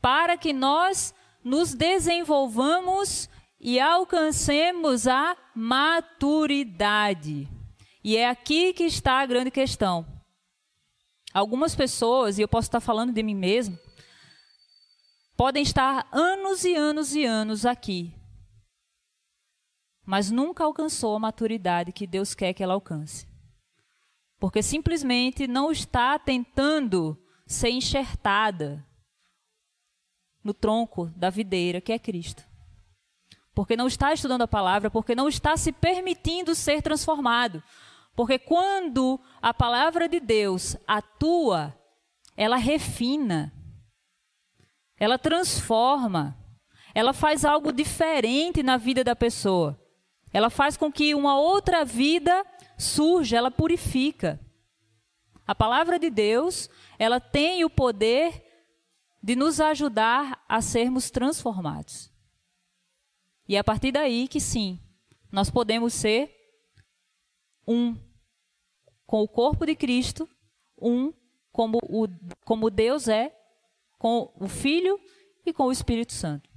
[0.01, 1.13] para que nós
[1.45, 3.29] nos desenvolvamos
[3.61, 7.49] e alcancemos a maturidade.
[8.03, 10.05] E é aqui que está a grande questão.
[11.33, 13.79] Algumas pessoas, e eu posso estar falando de mim mesmo,
[15.37, 18.13] podem estar anos e anos e anos aqui,
[20.05, 23.27] mas nunca alcançou a maturidade que Deus quer que ela alcance.
[24.39, 28.85] Porque simplesmente não está tentando ser enxertada
[30.43, 32.45] no tronco da videira que é Cristo.
[33.55, 37.63] Porque não está estudando a palavra, porque não está se permitindo ser transformado.
[38.15, 41.75] Porque quando a palavra de Deus atua,
[42.37, 43.53] ela refina,
[44.99, 46.37] ela transforma,
[46.95, 49.79] ela faz algo diferente na vida da pessoa.
[50.33, 52.45] Ela faz com que uma outra vida
[52.79, 54.41] surja, ela purifica.
[55.47, 58.52] A palavra de Deus, ela tem o poder
[59.23, 62.11] de nos ajudar a sermos transformados.
[63.49, 64.81] E é a partir daí que sim,
[65.31, 66.35] nós podemos ser
[67.67, 67.97] um
[69.07, 70.29] com o corpo de Cristo,
[70.81, 71.13] um
[71.53, 72.09] como, o,
[72.45, 73.37] como Deus é,
[73.99, 74.99] com o Filho
[75.45, 76.51] e com o Espírito Santo.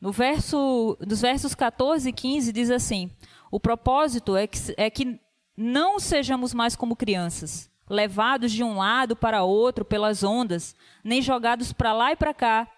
[0.00, 3.10] No verso, nos versos 14 e 15 diz assim:
[3.50, 5.20] O propósito é que, é que
[5.54, 11.72] não sejamos mais como crianças, levados de um lado para outro pelas ondas, nem jogados
[11.72, 12.70] para lá e para cá,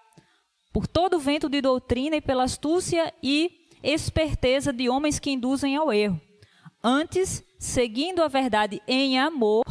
[0.72, 5.76] por todo o vento de doutrina e pela astúcia e esperteza de homens que induzem
[5.76, 6.18] ao erro.
[6.82, 9.64] Antes, seguindo a verdade em amor,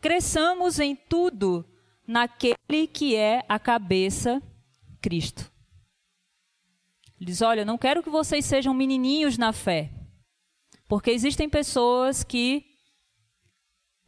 [0.00, 1.62] cresçamos em tudo
[2.06, 4.42] naquele que é a cabeça,
[5.02, 5.52] Cristo.
[7.20, 9.90] Ele diz: Olha, não quero que vocês sejam menininhos na fé,
[10.88, 12.75] porque existem pessoas que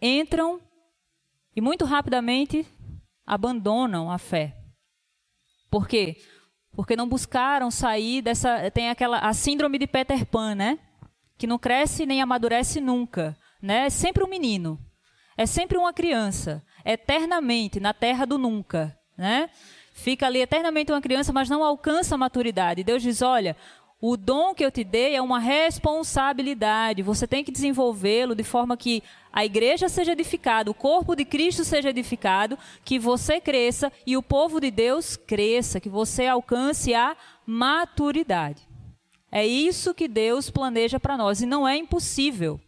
[0.00, 0.61] entram
[1.54, 2.66] e muito rapidamente
[3.26, 4.56] abandonam a fé.
[5.70, 6.16] Por quê?
[6.78, 8.70] porque não buscaram sair dessa.
[8.70, 10.78] Tem aquela a síndrome de Peter Pan, né?
[11.37, 13.87] Que não cresce nem amadurece nunca, né?
[13.87, 14.78] É sempre um menino,
[15.37, 19.50] é sempre uma criança, eternamente na terra do nunca, né?
[19.92, 22.84] Fica ali eternamente uma criança, mas não alcança a maturidade.
[22.84, 23.56] Deus diz: olha,
[24.00, 27.02] o dom que eu te dei é uma responsabilidade.
[27.02, 31.64] Você tem que desenvolvê-lo de forma que a igreja seja edificada, o corpo de Cristo
[31.64, 37.16] seja edificado, que você cresça e o povo de Deus cresça, que você alcance a
[37.44, 38.68] maturidade.
[39.32, 42.61] É isso que Deus planeja para nós e não é impossível.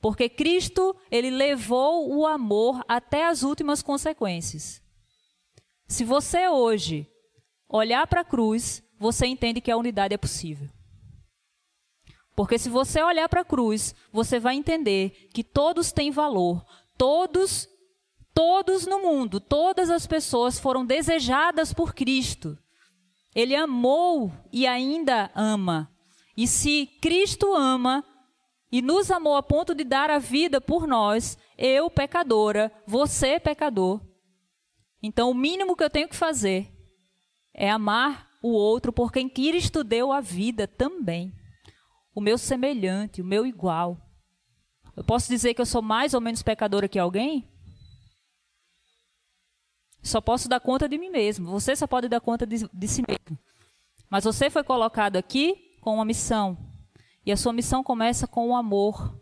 [0.00, 4.82] Porque Cristo, ele levou o amor até as últimas consequências.
[5.86, 7.06] Se você hoje
[7.68, 10.70] olhar para a cruz, você entende que a unidade é possível.
[12.36, 16.64] Porque se você olhar para a cruz, você vai entender que todos têm valor,
[16.96, 17.68] todos,
[18.32, 22.56] todos no mundo, todas as pessoas foram desejadas por Cristo.
[23.34, 25.90] Ele amou e ainda ama.
[26.36, 28.04] E se Cristo ama
[28.70, 34.00] e nos amou a ponto de dar a vida por nós, eu, pecadora, você, pecador,
[35.02, 36.72] então o mínimo que eu tenho que fazer
[37.52, 41.32] é amar o outro por quem Cristo deu a vida também.
[42.14, 43.96] O meu semelhante, o meu igual.
[44.96, 47.48] Eu posso dizer que eu sou mais ou menos pecadora que alguém?
[50.02, 51.50] Só posso dar conta de mim mesmo.
[51.52, 53.38] Você só pode dar conta de, de si mesmo.
[54.10, 56.58] Mas você foi colocado aqui com uma missão.
[57.24, 59.18] E a sua missão começa com o amor.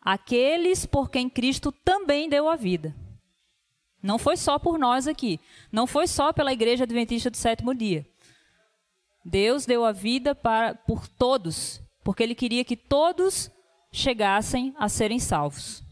[0.00, 2.94] Aqueles por quem Cristo também deu a vida.
[4.00, 5.40] Não foi só por nós aqui.
[5.72, 8.06] Não foi só pela Igreja Adventista do Sétimo Dia.
[9.24, 13.50] Deus deu a vida para, por todos, porque Ele queria que todos
[13.90, 15.82] chegassem a serem salvos.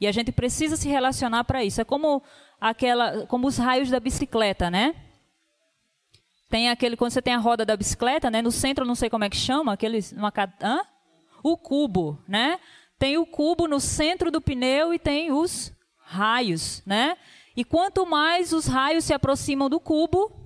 [0.00, 1.80] E a gente precisa se relacionar para isso.
[1.80, 2.22] É como
[2.60, 4.94] aquela, como os raios da bicicleta, né?
[6.48, 8.42] Tem aquele quando você tem a roda da bicicleta, né?
[8.42, 10.80] No centro, não sei como é que chama, aquele, uma, hã?
[11.42, 12.58] o cubo, né?
[12.98, 17.16] Tem o cubo no centro do pneu e tem os raios, né?
[17.56, 20.45] E quanto mais os raios se aproximam do cubo,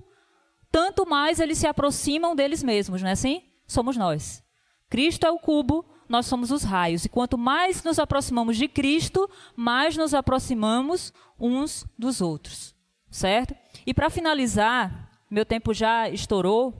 [0.71, 3.43] tanto mais eles se aproximam deles mesmos, não é assim?
[3.67, 4.43] Somos nós.
[4.89, 7.05] Cristo é o cubo, nós somos os raios.
[7.05, 12.75] E quanto mais nos aproximamos de Cristo, mais nos aproximamos uns dos outros.
[13.09, 13.55] Certo?
[13.85, 16.73] E para finalizar, meu tempo já estourou,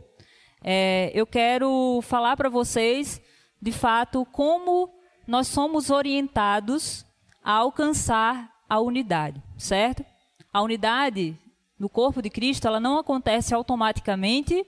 [0.64, 3.22] é, eu quero falar para vocês,
[3.62, 4.94] de fato, como
[5.28, 7.06] nós somos orientados
[7.44, 10.06] a alcançar a unidade, certo?
[10.54, 11.38] A unidade
[11.82, 14.64] no corpo de Cristo, ela não acontece automaticamente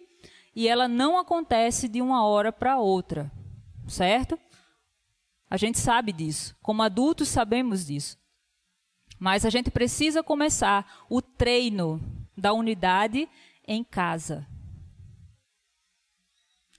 [0.55, 3.31] e ela não acontece de uma hora para outra,
[3.87, 4.35] certo?
[5.47, 6.55] A gente sabe disso.
[6.59, 8.17] Como adultos sabemos disso.
[9.19, 12.01] Mas a gente precisa começar o treino
[12.35, 13.29] da unidade
[13.67, 14.47] em casa.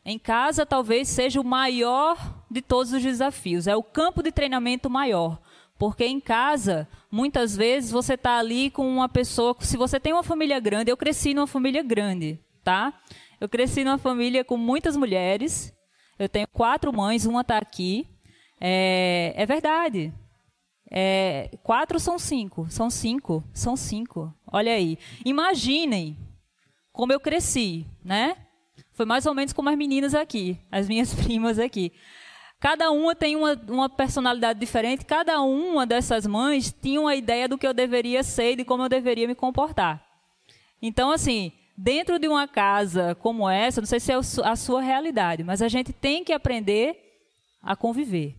[0.04, 4.90] Em casa talvez seja o maior de todos os desafios, é o campo de treinamento
[4.90, 5.40] maior.
[5.78, 9.56] Porque em casa, muitas vezes você está ali com uma pessoa.
[9.60, 12.92] Se você tem uma família grande, eu cresci numa família grande, tá?
[13.40, 15.74] Eu cresci numa família com muitas mulheres.
[16.18, 18.08] Eu tenho quatro mães, uma está aqui.
[18.60, 20.12] É, é verdade.
[20.90, 22.66] É, quatro são cinco.
[22.70, 23.42] São cinco.
[23.52, 24.32] São cinco.
[24.46, 24.96] Olha aí.
[25.24, 26.16] Imaginem
[26.92, 28.36] como eu cresci, né?
[28.92, 31.92] Foi mais ou menos como as meninas aqui, as minhas primas aqui.
[32.64, 37.58] Cada uma tem uma, uma personalidade diferente, cada uma dessas mães tinha uma ideia do
[37.58, 40.02] que eu deveria ser e de como eu deveria me comportar.
[40.80, 45.44] Então, assim, dentro de uma casa como essa, não sei se é a sua realidade,
[45.44, 46.96] mas a gente tem que aprender
[47.62, 48.34] a conviver.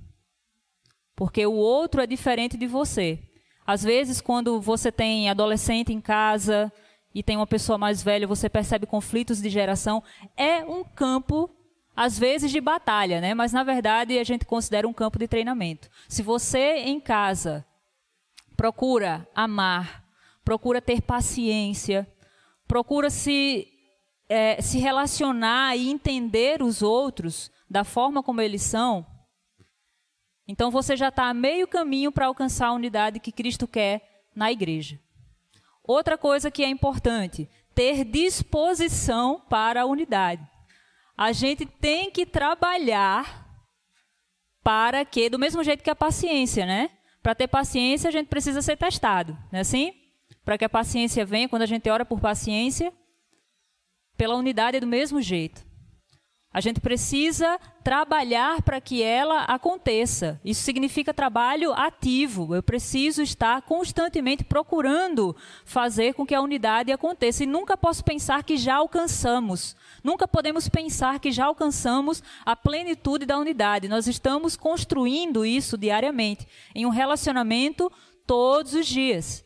[1.15, 3.19] Porque o outro é diferente de você.
[3.63, 6.73] Às vezes, quando você tem adolescente em casa
[7.13, 10.01] e tem uma pessoa mais velha, você percebe conflitos de geração.
[10.35, 11.47] É um campo
[11.95, 13.33] às vezes de batalha, né?
[13.33, 15.89] Mas na verdade a gente considera um campo de treinamento.
[16.09, 17.65] Se você em casa
[18.57, 20.03] procura amar,
[20.43, 22.07] procura ter paciência,
[22.67, 23.67] procura se
[24.27, 29.05] é, se relacionar e entender os outros da forma como eles são,
[30.47, 34.51] então você já está a meio caminho para alcançar a unidade que Cristo quer na
[34.51, 34.99] igreja.
[35.83, 40.47] Outra coisa que é importante, ter disposição para a unidade
[41.17, 43.45] a gente tem que trabalhar
[44.63, 46.89] para que, do mesmo jeito que a paciência, né?
[47.21, 49.93] Para ter paciência, a gente precisa ser testado, não é assim?
[50.43, 52.93] Para que a paciência venha, quando a gente ora por paciência,
[54.17, 55.64] pela unidade é do mesmo jeito.
[56.55, 60.39] A gente precisa trabalhar para que ela aconteça.
[60.41, 62.55] Isso significa trabalho ativo.
[62.55, 65.35] Eu preciso estar constantemente procurando
[65.65, 67.43] fazer com que a unidade aconteça.
[67.43, 69.75] E nunca posso pensar que já alcançamos.
[70.01, 73.89] Nunca podemos pensar que já alcançamos a plenitude da unidade.
[73.89, 77.91] Nós estamos construindo isso diariamente, em um relacionamento
[78.25, 79.43] todos os dias,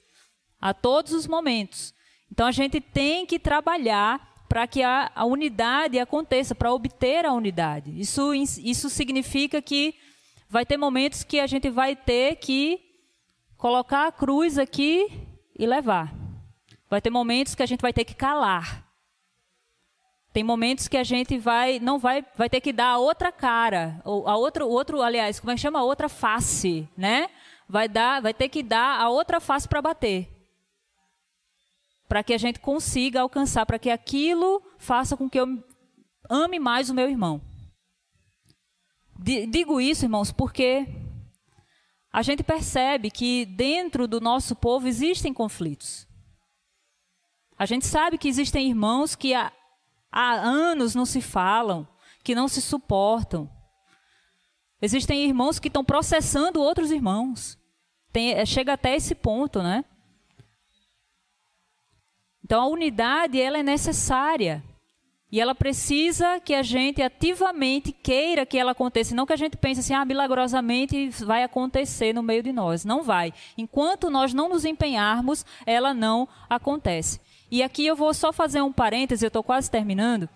[0.62, 1.92] a todos os momentos.
[2.32, 7.32] Então a gente tem que trabalhar para que a, a, unidade aconteça, para obter a
[7.32, 7.98] unidade.
[8.00, 9.94] Isso, isso significa que
[10.50, 12.82] vai ter momentos que a gente vai ter que
[13.56, 15.08] colocar a cruz aqui
[15.58, 16.12] e levar.
[16.90, 18.84] Vai ter momentos que a gente vai ter que calar.
[20.34, 24.02] Tem momentos que a gente vai não vai vai ter que dar a outra cara,
[24.04, 25.80] ou a outro outro, aliás, como é que chama?
[25.80, 27.30] A outra face, né?
[27.68, 30.39] Vai dar, vai ter que dar a outra face para bater
[32.10, 35.64] para que a gente consiga alcançar, para que aquilo faça com que eu
[36.28, 37.40] ame mais o meu irmão.
[39.22, 40.88] Digo isso, irmãos, porque
[42.12, 46.08] a gente percebe que dentro do nosso povo existem conflitos.
[47.58, 49.52] A gente sabe que existem irmãos que há,
[50.12, 51.88] há anos não se falam,
[52.24, 53.48] que não se suportam.
[54.82, 57.60] Existem irmãos que estão processando outros irmãos.
[58.12, 59.86] Tem, chega até esse ponto, né?
[62.50, 64.64] Então a unidade ela é necessária.
[65.32, 69.56] E ela precisa que a gente ativamente queira que ela aconteça, não que a gente
[69.56, 72.84] pense assim, ah, milagrosamente vai acontecer no meio de nós.
[72.84, 73.32] Não vai.
[73.56, 77.22] Enquanto nós não nos empenharmos, ela não acontece.
[77.52, 80.28] E aqui eu vou só fazer um parêntese, eu estou quase terminando,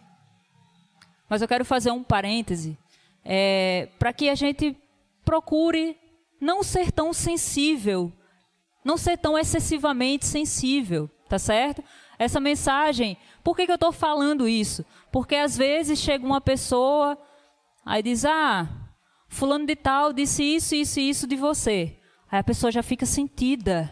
[1.28, 2.78] mas eu quero fazer um parêntese
[3.26, 4.78] é, para que a gente
[5.26, 5.98] procure
[6.40, 8.14] não ser tão sensível,
[8.86, 11.84] não ser tão excessivamente sensível, tá certo?
[12.18, 13.18] Essa mensagem.
[13.44, 14.86] Por que, que eu estou falando isso?
[15.12, 17.18] Porque às vezes chega uma pessoa,
[17.86, 18.68] aí diz: Ah,
[19.34, 21.98] Fulano de Tal disse isso, isso e isso de você.
[22.32, 23.92] Aí a pessoa já fica sentida.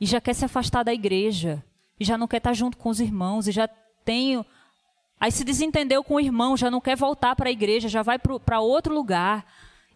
[0.00, 1.64] E já quer se afastar da igreja.
[1.98, 3.48] E já não quer estar junto com os irmãos.
[3.48, 3.68] E já
[4.04, 4.44] tem.
[5.18, 8.18] Aí se desentendeu com o irmão, já não quer voltar para a igreja, já vai
[8.18, 9.44] para outro lugar.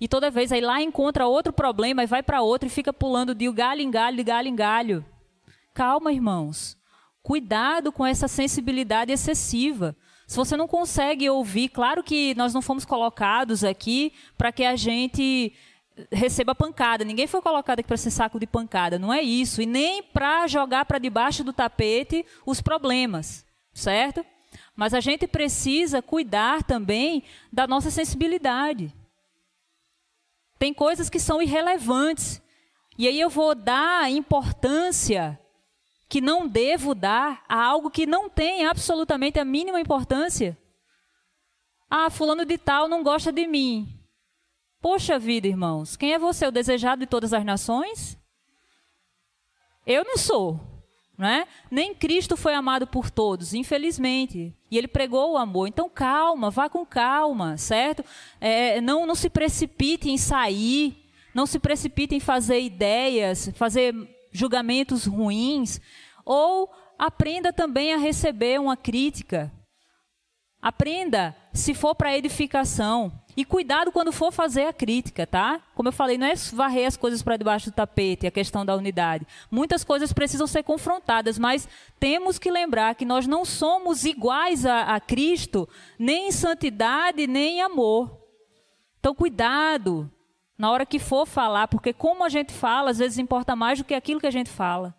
[0.01, 3.35] E toda vez aí lá encontra outro problema e vai para outro e fica pulando
[3.35, 5.05] de galho em galho, de galho em galho.
[5.75, 6.80] Calma, irmãos.
[7.23, 9.97] Cuidado com essa sensibilidade excessiva.
[10.27, 14.77] Se você não consegue ouvir, claro que nós não fomos colocados aqui para que a
[14.77, 15.53] gente
[16.11, 17.05] receba pancada.
[17.05, 19.61] Ninguém foi colocado aqui para ser saco de pancada, não é isso.
[19.61, 23.45] E nem para jogar para debaixo do tapete os problemas,
[23.75, 24.25] certo?
[24.75, 28.95] Mas a gente precisa cuidar também da nossa sensibilidade.
[30.59, 32.41] Tem coisas que são irrelevantes.
[32.97, 35.39] E aí eu vou dar importância
[36.11, 40.59] que não devo dar a algo que não tem absolutamente a mínima importância.
[41.89, 43.97] Ah, fulano de tal não gosta de mim.
[44.81, 48.19] Poxa vida, irmãos, quem é você, o desejado de todas as nações?
[49.87, 50.61] Eu não sou,
[51.17, 51.47] não é?
[51.71, 54.53] Nem Cristo foi amado por todos, infelizmente.
[54.69, 55.69] E ele pregou o amor.
[55.69, 58.05] Então, calma, vá com calma, certo?
[58.41, 63.95] É, não, não se precipite em sair, não se precipite em fazer ideias, fazer
[64.31, 65.81] julgamentos ruins,
[66.25, 69.53] ou aprenda também a receber uma crítica.
[70.61, 73.11] Aprenda se for para edificação.
[73.37, 75.61] E cuidado quando for fazer a crítica, tá?
[75.75, 78.77] Como eu falei, não é varrer as coisas para debaixo do tapete, a questão da
[78.77, 79.27] unidade.
[79.51, 81.67] Muitas coisas precisam ser confrontadas, mas
[81.99, 85.69] temos que lembrar que nós não somos iguais a, a Cristo,
[85.99, 88.21] nem em santidade, nem em amor.
[88.99, 90.11] Então, cuidado
[90.61, 93.85] na hora que for falar, porque como a gente fala, às vezes importa mais do
[93.87, 94.95] que aquilo que a gente fala.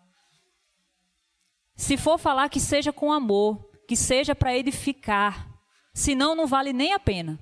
[1.76, 5.48] Se for falar, que seja com amor, que seja para edificar.
[5.94, 7.38] Senão, não vale nem a pena.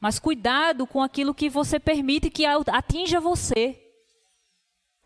[0.00, 3.78] Mas cuidado com aquilo que você permite que atinja você.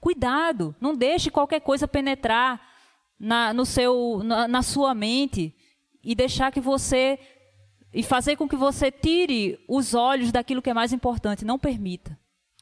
[0.01, 2.64] Cuidado, não deixe qualquer coisa penetrar
[3.18, 5.53] na, no seu, na, na sua mente
[6.05, 7.18] e deixar que você
[7.93, 11.45] e fazer com que você tire os olhos daquilo que é mais importante.
[11.45, 12.18] Não permita.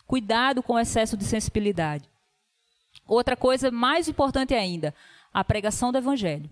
[0.06, 2.08] Cuidado com o excesso de sensibilidade.
[3.06, 4.94] Outra coisa mais importante ainda,
[5.32, 6.48] a pregação do evangelho.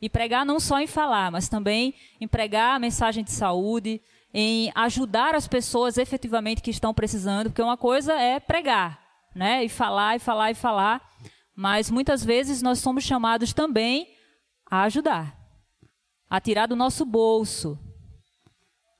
[0.00, 4.00] E pregar não só em falar, mas também em pregar a mensagem de saúde,
[4.32, 9.00] em ajudar as pessoas efetivamente que estão precisando, porque uma coisa é pregar,
[9.34, 9.64] né?
[9.64, 11.02] E falar e falar e falar,
[11.54, 14.08] mas muitas vezes nós somos chamados também
[14.70, 15.36] a ajudar,
[16.30, 17.78] a tirar do nosso bolso,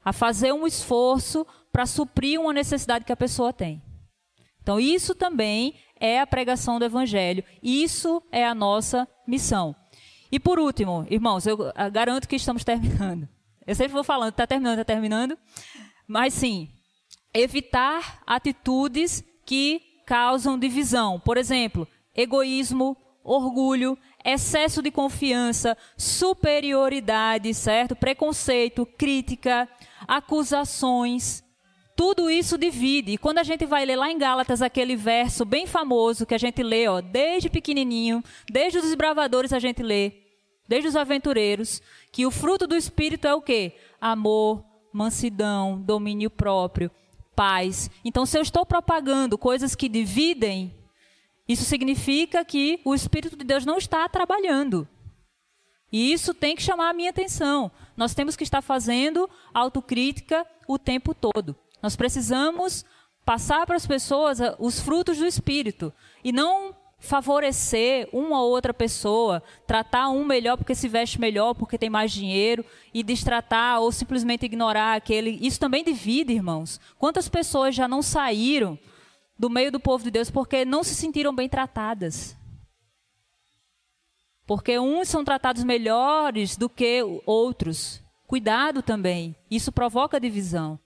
[0.09, 3.83] a fazer um esforço para suprir uma necessidade que a pessoa tem.
[4.63, 7.45] Então, isso também é a pregação do Evangelho.
[7.63, 9.77] Isso é a nossa missão.
[10.33, 11.59] E por último, irmãos, eu
[11.93, 13.29] garanto que estamos terminando.
[13.67, 15.37] Eu sempre vou falando, está terminando, está terminando.
[16.07, 16.71] Mas sim,
[17.35, 21.21] evitar atitudes que causam divisão.
[21.21, 21.87] Por exemplo,
[22.17, 27.95] egoísmo, orgulho, excesso de confiança, superioridade, certo?
[27.95, 29.69] Preconceito, crítica,
[30.07, 31.43] acusações.
[31.97, 33.13] Tudo isso divide.
[33.13, 36.39] E quando a gente vai ler lá em Gálatas aquele verso bem famoso que a
[36.39, 40.13] gente lê, ó, desde pequenininho, desde os desbravadores a gente lê,
[40.69, 41.83] desde os aventureiros,
[42.13, 43.73] que o fruto do espírito é o quê?
[44.01, 46.91] Amor, mansidão, domínio próprio,
[47.35, 47.91] paz.
[48.05, 50.75] Então, se eu estou propagando coisas que dividem,
[51.49, 54.87] isso significa que o espírito de Deus não está trabalhando.
[55.91, 57.71] E isso tem que chamar a minha atenção.
[57.97, 61.57] Nós temos que estar fazendo autocrítica o tempo todo.
[61.83, 62.85] Nós precisamos
[63.25, 68.75] passar para as pessoas ah, os frutos do Espírito e não favorecer uma ou outra
[68.75, 73.93] pessoa, tratar um melhor porque se veste melhor, porque tem mais dinheiro e destratar ou
[73.93, 75.39] simplesmente ignorar aquele.
[75.41, 76.81] Isso também divide, irmãos.
[76.99, 78.79] Quantas pessoas já não saíram
[79.39, 82.38] do meio do povo de Deus porque não se sentiram bem tratadas?
[84.49, 88.03] Porque uns são tratados melhores do que outros.
[88.27, 89.37] Cuidado também.
[89.51, 90.81] Isso provoca divisão.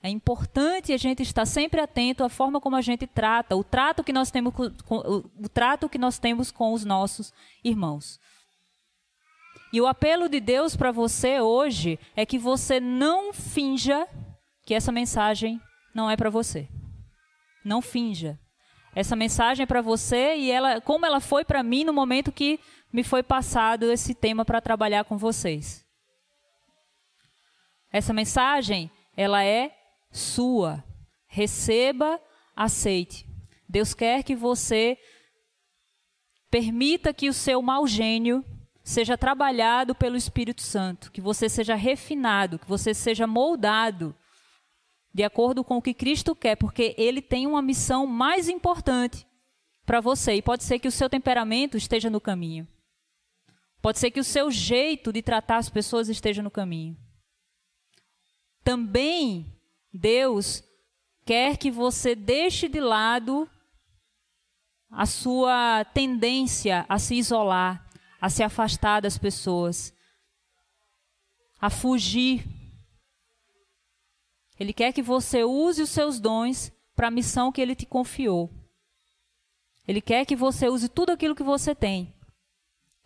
[0.00, 4.04] É importante a gente estar sempre atento à forma como a gente trata, o trato
[4.04, 7.32] que nós temos com, o trato que nós temos com os nossos
[7.64, 8.20] irmãos.
[9.72, 14.06] E o apelo de Deus para você hoje é que você não finja
[14.64, 15.60] que essa mensagem
[15.92, 16.68] não é para você.
[17.64, 18.38] Não finja.
[18.94, 22.58] Essa mensagem é para você e ela, como ela foi para mim no momento que
[22.92, 25.86] me foi passado esse tema para trabalhar com vocês.
[27.90, 29.74] Essa mensagem, ela é
[30.10, 30.84] sua.
[31.26, 32.20] Receba,
[32.56, 33.26] aceite.
[33.68, 34.96] Deus quer que você
[36.50, 38.44] permita que o seu mau gênio
[38.82, 44.16] seja trabalhado pelo Espírito Santo, que você seja refinado, que você seja moldado
[45.12, 49.26] de acordo com o que Cristo quer, porque ele tem uma missão mais importante
[49.84, 52.66] para você e pode ser que o seu temperamento esteja no caminho.
[53.80, 56.96] Pode ser que o seu jeito de tratar as pessoas esteja no caminho.
[58.64, 59.56] Também
[59.92, 60.62] Deus
[61.24, 63.48] quer que você deixe de lado
[64.90, 67.88] a sua tendência a se isolar,
[68.20, 69.92] a se afastar das pessoas,
[71.60, 72.44] a fugir.
[74.58, 78.50] Ele quer que você use os seus dons para a missão que ele te confiou.
[79.86, 82.17] Ele quer que você use tudo aquilo que você tem.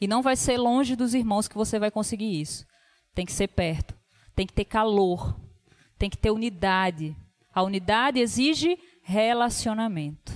[0.03, 2.67] E não vai ser longe dos irmãos que você vai conseguir isso.
[3.15, 3.97] Tem que ser perto.
[4.35, 5.41] Tem que ter calor.
[5.97, 7.17] Tem que ter unidade.
[7.55, 10.33] A unidade exige relacionamento.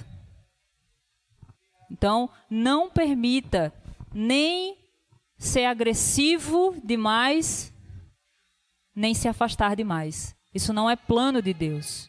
[1.90, 3.74] Então, não permita
[4.14, 4.78] nem
[5.36, 7.74] ser agressivo demais,
[8.94, 10.32] nem se afastar demais.
[10.54, 12.08] Isso não é plano de Deus.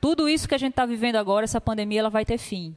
[0.00, 2.76] Tudo isso que a gente está vivendo agora, essa pandemia, ela vai ter fim.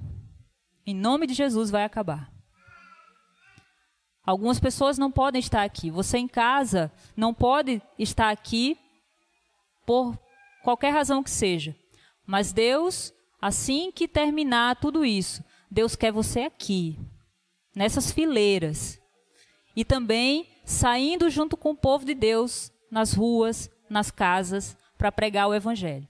[0.88, 2.41] Em nome de Jesus, vai acabar.
[4.26, 5.89] Algumas pessoas não podem estar aqui.
[5.89, 8.78] Você em casa não pode estar aqui
[9.86, 10.17] por
[10.63, 11.76] qualquer razão que seja.
[12.26, 16.99] Mas Deus Assim que terminar tudo isso, Deus quer você aqui,
[17.76, 19.01] nessas fileiras.
[19.76, 25.47] E também saindo junto com o povo de Deus nas ruas, nas casas, para pregar
[25.49, 26.07] o Evangelho.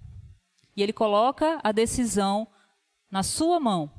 [0.75, 2.45] E Ele coloca a decisão
[3.09, 3.89] na sua mão.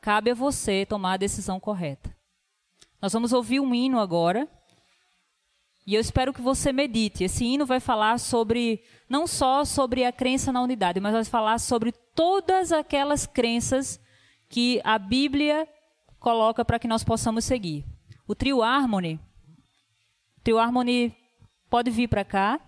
[0.00, 2.16] Cabe a você tomar a decisão correta.
[3.00, 4.48] Nós vamos ouvir um hino agora.
[5.86, 7.24] E eu espero que você medite.
[7.24, 11.58] Esse hino vai falar sobre, não só sobre a crença na unidade, mas vai falar
[11.58, 13.98] sobre todas aquelas crenças
[14.48, 15.66] que a Bíblia
[16.18, 17.84] coloca para que nós possamos seguir.
[18.28, 19.18] O trio Harmony,
[20.36, 21.16] o trio Harmony
[21.70, 22.60] pode vir para cá.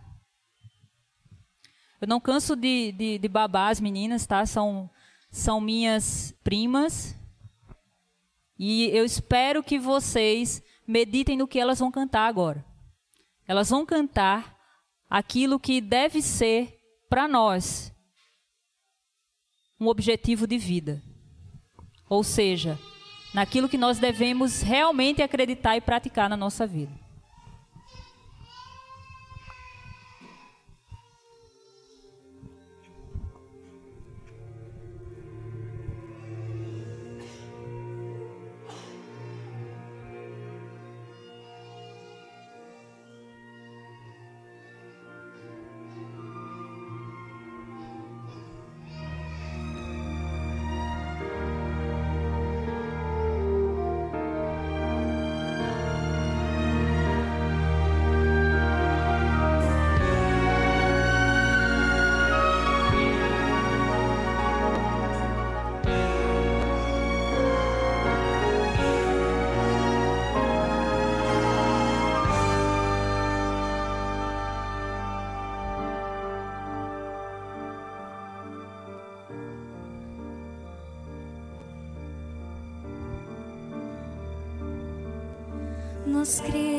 [2.01, 4.45] Eu não canso de, de, de babar as meninas, tá?
[4.47, 4.91] São,
[5.31, 7.17] são minhas primas.
[8.59, 12.65] E eu espero que vocês meditem no que elas vão cantar agora.
[13.47, 14.57] Elas vão cantar
[15.09, 17.93] aquilo que deve ser para nós
[19.81, 21.03] um objetivo de vida.
[22.09, 22.79] Ou seja,
[23.35, 27.02] naquilo que nós devemos realmente acreditar e praticar na nossa vida.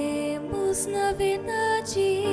[0.04, 2.24] Cremos na verdade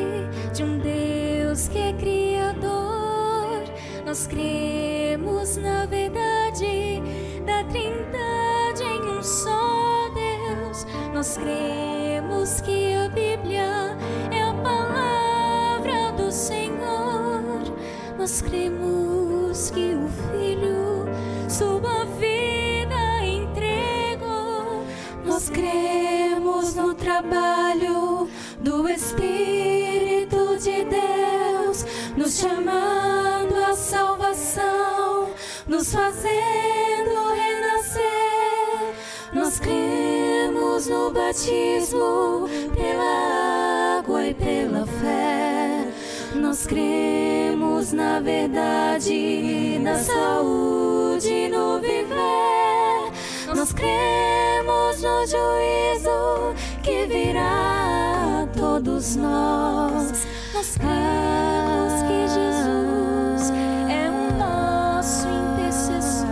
[0.53, 3.63] de um Deus que é Criador.
[4.05, 7.01] Nós cremos na verdade
[7.47, 10.87] da Trindade em um só Deus.
[11.15, 13.97] Nós cremos que a Bíblia
[14.33, 17.63] é a palavra do Senhor.
[18.19, 21.07] Nós cremos que o Filho
[21.49, 24.85] sua vida entregou.
[25.25, 26.00] Nós cremos
[27.11, 28.29] trabalho
[28.61, 31.85] do Espírito de Deus,
[32.17, 35.31] nos chamando à salvação,
[35.67, 38.95] nos fazendo renascer.
[39.33, 45.89] Nós cremos no batismo pela água e pela fé.
[46.37, 53.57] Nós cremos na verdade, na saúde, no viver.
[53.57, 55.91] Nós cremos no juízo
[56.91, 60.27] que virá a todos nós.
[60.53, 63.53] Nós cremos que Jesus
[63.89, 66.27] é o nosso intercessor.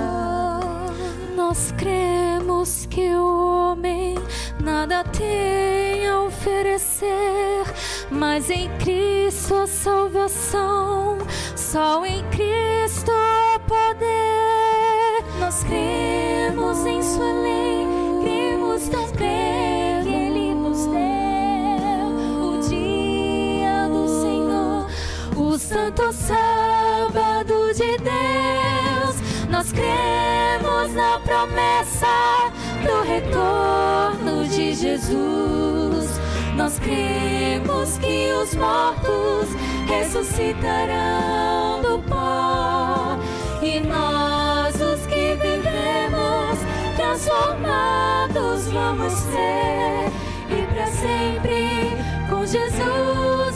[1.36, 4.16] Nós cremos que o homem
[4.60, 7.64] nada tem a oferecer,
[8.10, 11.18] mas em Cristo a salvação,
[11.54, 15.24] só em Cristo o poder.
[15.38, 17.86] Nós cremos em Sua lei,
[18.24, 19.67] cremos também
[25.58, 29.16] santo sábado de Deus.
[29.50, 32.06] Nós cremos na promessa
[32.82, 36.20] do retorno de Jesus.
[36.56, 39.48] Nós cremos que os mortos
[39.86, 43.18] ressuscitarão do pó
[43.62, 46.58] e nós, os que vivemos,
[46.96, 50.10] transformados vamos ser
[50.50, 51.96] e para sempre
[52.28, 53.47] com Jesus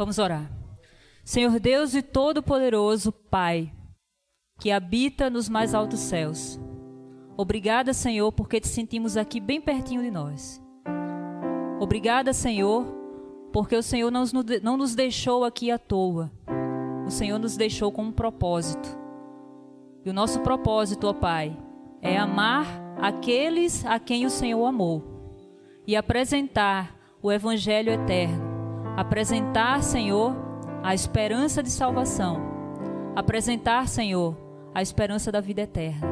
[0.00, 0.50] Vamos orar.
[1.22, 3.70] Senhor Deus e Todo-Poderoso, Pai,
[4.58, 6.58] que habita nos mais altos céus.
[7.36, 10.58] Obrigada, Senhor, porque te sentimos aqui bem pertinho de nós.
[11.78, 12.86] Obrigada, Senhor,
[13.52, 14.24] porque o Senhor não
[14.78, 16.32] nos, deixou aqui à toa.
[17.06, 18.98] O Senhor nos deixou com um propósito.
[20.02, 21.54] E o nosso propósito, ó Pai,
[22.00, 22.64] é amar
[22.96, 25.04] aqueles a quem o Senhor amou
[25.86, 28.49] e apresentar o Evangelho eterno.
[28.96, 30.36] Apresentar, Senhor,
[30.82, 32.40] a esperança de salvação.
[33.14, 34.36] Apresentar, Senhor,
[34.74, 36.06] a esperança da vida eterna.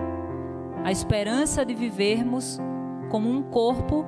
[0.84, 2.58] A esperança de vivermos
[3.10, 4.04] como um corpo,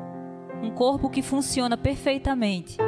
[0.63, 2.79] um corpo que funciona perfeitamente.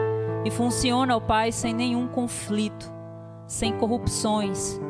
[0.44, 2.92] E funciona, ó Pai, sem nenhum conflito,
[3.46, 4.80] sem corrupções,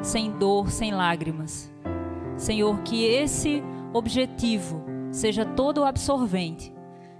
[0.00, 1.72] sem dor, sem lágrimas.
[2.36, 6.72] Senhor, que esse objetivo seja todo absorvente,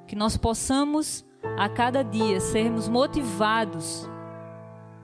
[0.06, 1.24] que nós possamos
[1.56, 4.08] a cada dia sermos motivados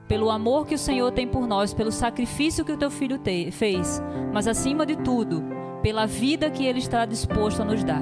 [0.07, 3.51] pelo amor que o Senhor tem por nós, pelo sacrifício que o teu filho te,
[3.51, 4.01] fez,
[4.33, 5.43] mas acima de tudo,
[5.83, 8.01] pela vida que ele está disposto a nos dar.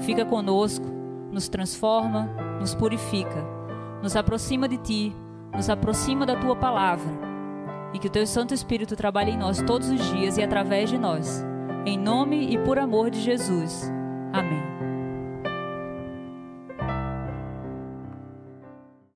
[0.00, 0.84] Fica conosco,
[1.30, 2.28] nos transforma,
[2.58, 3.44] nos purifica,
[4.02, 5.16] nos aproxima de ti,
[5.54, 7.10] nos aproxima da tua palavra
[7.94, 10.98] e que o teu Santo Espírito trabalhe em nós todos os dias e através de
[10.98, 11.44] nós.
[11.86, 13.90] Em nome e por amor de Jesus.
[14.32, 14.75] Amém.